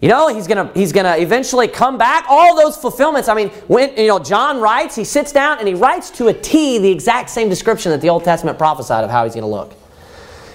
[0.00, 2.24] You know, he's gonna he's gonna eventually come back.
[2.28, 3.28] All those fulfillments.
[3.28, 6.32] I mean, when you know John writes, he sits down and he writes to a
[6.32, 9.74] T the exact same description that the Old Testament prophesied of how he's gonna look.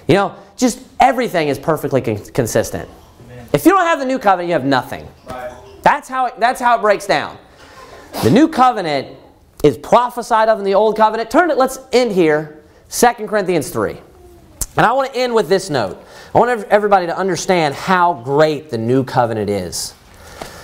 [0.08, 2.90] You know, just everything is perfectly con- consistent.
[3.26, 3.48] Amen.
[3.54, 5.08] If you don't have the new covenant, you have nothing.
[5.30, 5.54] Right.
[5.84, 7.38] That's how it, that's how it breaks down.
[8.24, 9.16] The new covenant
[9.64, 11.30] is prophesied of in the old covenant.
[11.30, 11.58] Turn it.
[11.58, 13.98] Let's end here 2 Corinthians 3.
[14.78, 16.04] And I want to end with this note.
[16.36, 19.94] I want everybody to understand how great the new covenant is.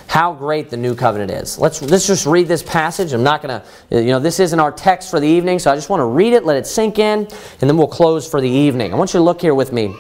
[0.06, 1.58] How great the new covenant is.
[1.58, 3.14] Let's, let's just read this passage.
[3.14, 5.76] I'm not going to, you know, this isn't our text for the evening, so I
[5.76, 8.50] just want to read it, let it sink in, and then we'll close for the
[8.50, 8.92] evening.
[8.92, 9.96] I want you to look here with me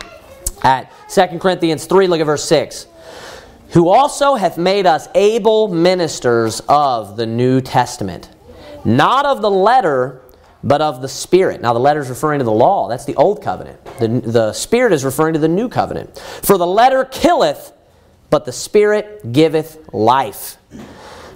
[0.61, 2.87] at 2 Corinthians 3, look at verse 6.
[3.69, 8.29] Who also hath made us able ministers of the New Testament,
[8.83, 10.21] not of the letter
[10.63, 11.61] but of the Spirit.
[11.61, 12.87] Now, the letter is referring to the law.
[12.87, 13.83] That's the old covenant.
[13.97, 16.17] The, the Spirit is referring to the new covenant.
[16.19, 17.73] For the letter killeth,
[18.29, 20.57] but the Spirit giveth life.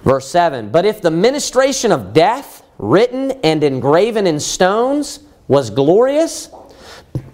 [0.04, 6.50] Verse 7 But if the ministration of death, written and engraven in stones, was glorious,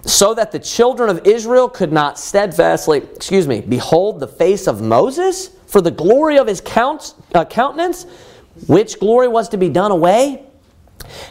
[0.05, 4.81] so that the children of Israel could not steadfastly, excuse me, behold the face of
[4.81, 8.05] Moses for the glory of his count, uh, countenance,
[8.67, 10.45] which glory was to be done away,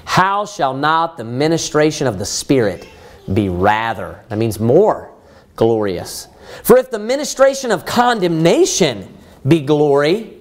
[0.06, 2.88] how shall not the ministration of the Spirit
[3.34, 5.12] be rather, that means more,
[5.56, 6.28] glorious?
[6.64, 9.18] For if the ministration of condemnation
[9.48, 10.38] be glory,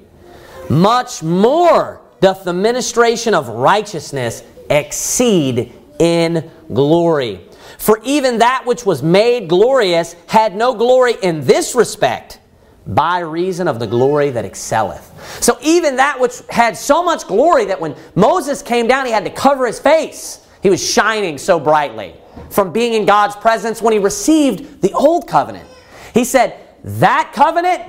[0.68, 7.40] much more doth the ministration of righteousness exceed in glory.
[7.78, 12.39] For even that which was made glorious had no glory in this respect
[12.86, 15.12] by reason of the glory that excelleth.
[15.42, 19.24] So even that which had so much glory that when Moses came down, he had
[19.24, 20.46] to cover his face.
[20.62, 22.14] He was shining so brightly
[22.50, 25.68] from being in God's presence when he received the old covenant.
[26.14, 27.82] He said, That covenant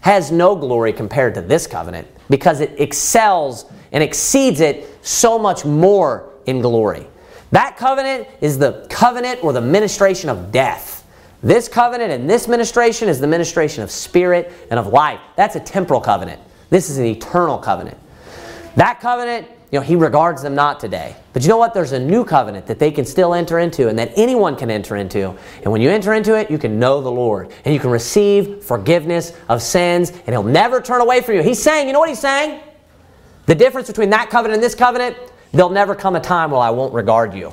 [0.00, 5.64] has no glory compared to this covenant because it excels and exceeds it so much
[5.64, 7.06] more in glory.
[7.52, 11.01] That covenant is the covenant or the ministration of death
[11.42, 15.20] This covenant and this ministration is the ministration of spirit and of life.
[15.36, 16.40] That's a temporal covenant.
[16.70, 17.98] This is an eternal covenant.
[18.76, 21.16] That covenant, you know, he regards them not today.
[21.32, 21.74] But you know what?
[21.74, 24.96] There's a new covenant that they can still enter into and that anyone can enter
[24.96, 25.36] into.
[25.62, 28.62] And when you enter into it, you can know the Lord and you can receive
[28.62, 31.42] forgiveness of sins and he'll never turn away from you.
[31.42, 32.60] He's saying, you know what he's saying?
[33.46, 35.16] The difference between that covenant and this covenant,
[35.52, 37.52] there'll never come a time where I won't regard you.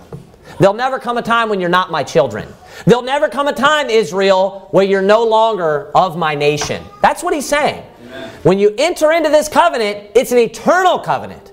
[0.59, 2.47] There'll never come a time when you're not my children.
[2.85, 6.83] There'll never come a time, Israel, where you're no longer of my nation.
[7.01, 7.85] That's what he's saying.
[8.05, 8.29] Amen.
[8.43, 11.51] When you enter into this covenant, it's an eternal covenant.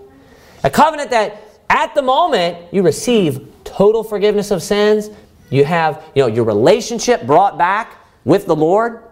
[0.64, 1.40] A covenant that
[1.70, 5.10] at the moment you receive total forgiveness of sins,
[5.50, 9.02] you have you know, your relationship brought back with the Lord,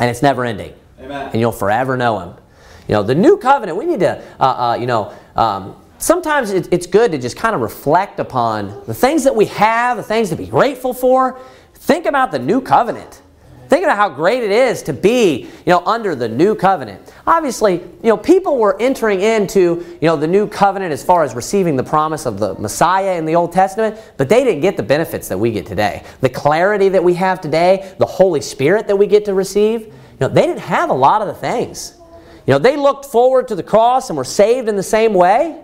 [0.00, 0.74] and it's never ending.
[0.98, 1.30] Amen.
[1.32, 2.34] And you'll forever know him.
[2.88, 6.86] You know, the new covenant, we need to, uh, uh, you know, um, sometimes it's
[6.86, 10.36] good to just kind of reflect upon the things that we have, the things to
[10.36, 11.38] be grateful for.
[11.74, 13.22] Think about the new covenant.
[13.68, 17.14] Think about how great it is to be, you know, under the new covenant.
[17.24, 21.36] Obviously, you know, people were entering into, you know, the new covenant as far as
[21.36, 24.82] receiving the promise of the Messiah in the Old Testament, but they didn't get the
[24.82, 26.02] benefits that we get today.
[26.20, 29.92] The clarity that we have today, the Holy Spirit that we get to receive, you
[30.20, 31.96] know, they didn't have a lot of the things.
[32.48, 35.62] You know, they looked forward to the cross and were saved in the same way.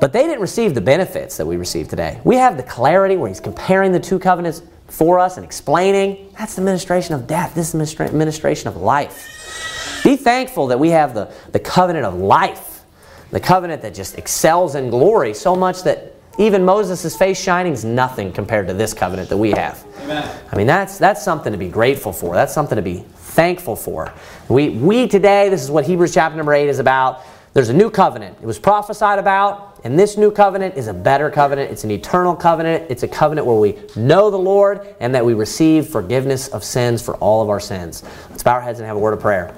[0.00, 2.20] But they didn't receive the benefits that we receive today.
[2.24, 6.32] We have the clarity where he's comparing the two covenants for us and explaining.
[6.38, 7.54] That's the ministration of death.
[7.54, 10.00] This is the ministration of life.
[10.04, 12.84] Be thankful that we have the, the covenant of life,
[13.30, 17.84] the covenant that just excels in glory so much that even Moses' face shining is
[17.84, 19.84] nothing compared to this covenant that we have.
[20.02, 20.40] Amen.
[20.52, 22.34] I mean, that's, that's something to be grateful for.
[22.34, 24.12] That's something to be thankful for.
[24.48, 27.24] We, we today, this is what Hebrews chapter number 8 is about.
[27.54, 28.38] There's a new covenant.
[28.40, 31.70] It was prophesied about, and this new covenant is a better covenant.
[31.70, 32.86] It's an eternal covenant.
[32.90, 37.00] It's a covenant where we know the Lord and that we receive forgiveness of sins
[37.00, 38.02] for all of our sins.
[38.30, 39.54] Let's bow our heads and have a word of prayer.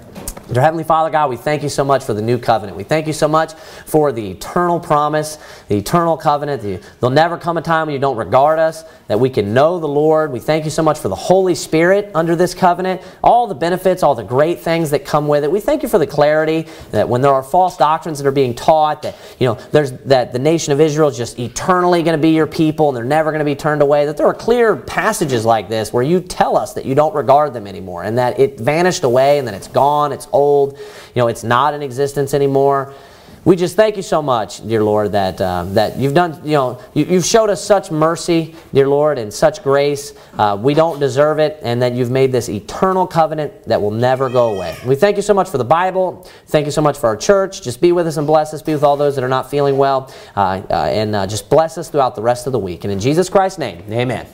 [0.52, 2.76] Dear Heavenly Father, God, we thank you so much for the new covenant.
[2.76, 3.54] We thank you so much
[3.86, 6.60] for the eternal promise, the eternal covenant.
[6.62, 9.80] The, there'll never come a time when you don't regard us, that we can know
[9.80, 10.30] the Lord.
[10.30, 14.04] We thank you so much for the Holy Spirit under this covenant, all the benefits,
[14.04, 15.50] all the great things that come with it.
[15.50, 18.54] We thank you for the clarity that when there are false doctrines that are being
[18.54, 22.22] taught, that you know there's that the nation of Israel is just eternally going to
[22.22, 24.06] be your people and they're never going to be turned away.
[24.06, 27.52] That there are clear passages like this where you tell us that you don't regard
[27.52, 31.26] them anymore and that it vanished away and that it's gone, it's old, you know,
[31.26, 32.94] it's not in existence anymore.
[33.42, 36.78] We just thank you so much, dear Lord, that, uh, that you've done, you know,
[36.92, 40.12] you, have showed us such mercy, dear Lord, and such grace.
[40.36, 44.28] Uh, we don't deserve it, and that you've made this eternal covenant that will never
[44.28, 44.76] go away.
[44.84, 46.28] We thank you so much for the Bible.
[46.48, 47.62] Thank you so much for our church.
[47.62, 48.60] Just be with us and bless us.
[48.60, 51.78] Be with all those that are not feeling well, uh, uh and uh, just bless
[51.78, 52.84] us throughout the rest of the week.
[52.84, 54.26] And in Jesus Christ's name, amen.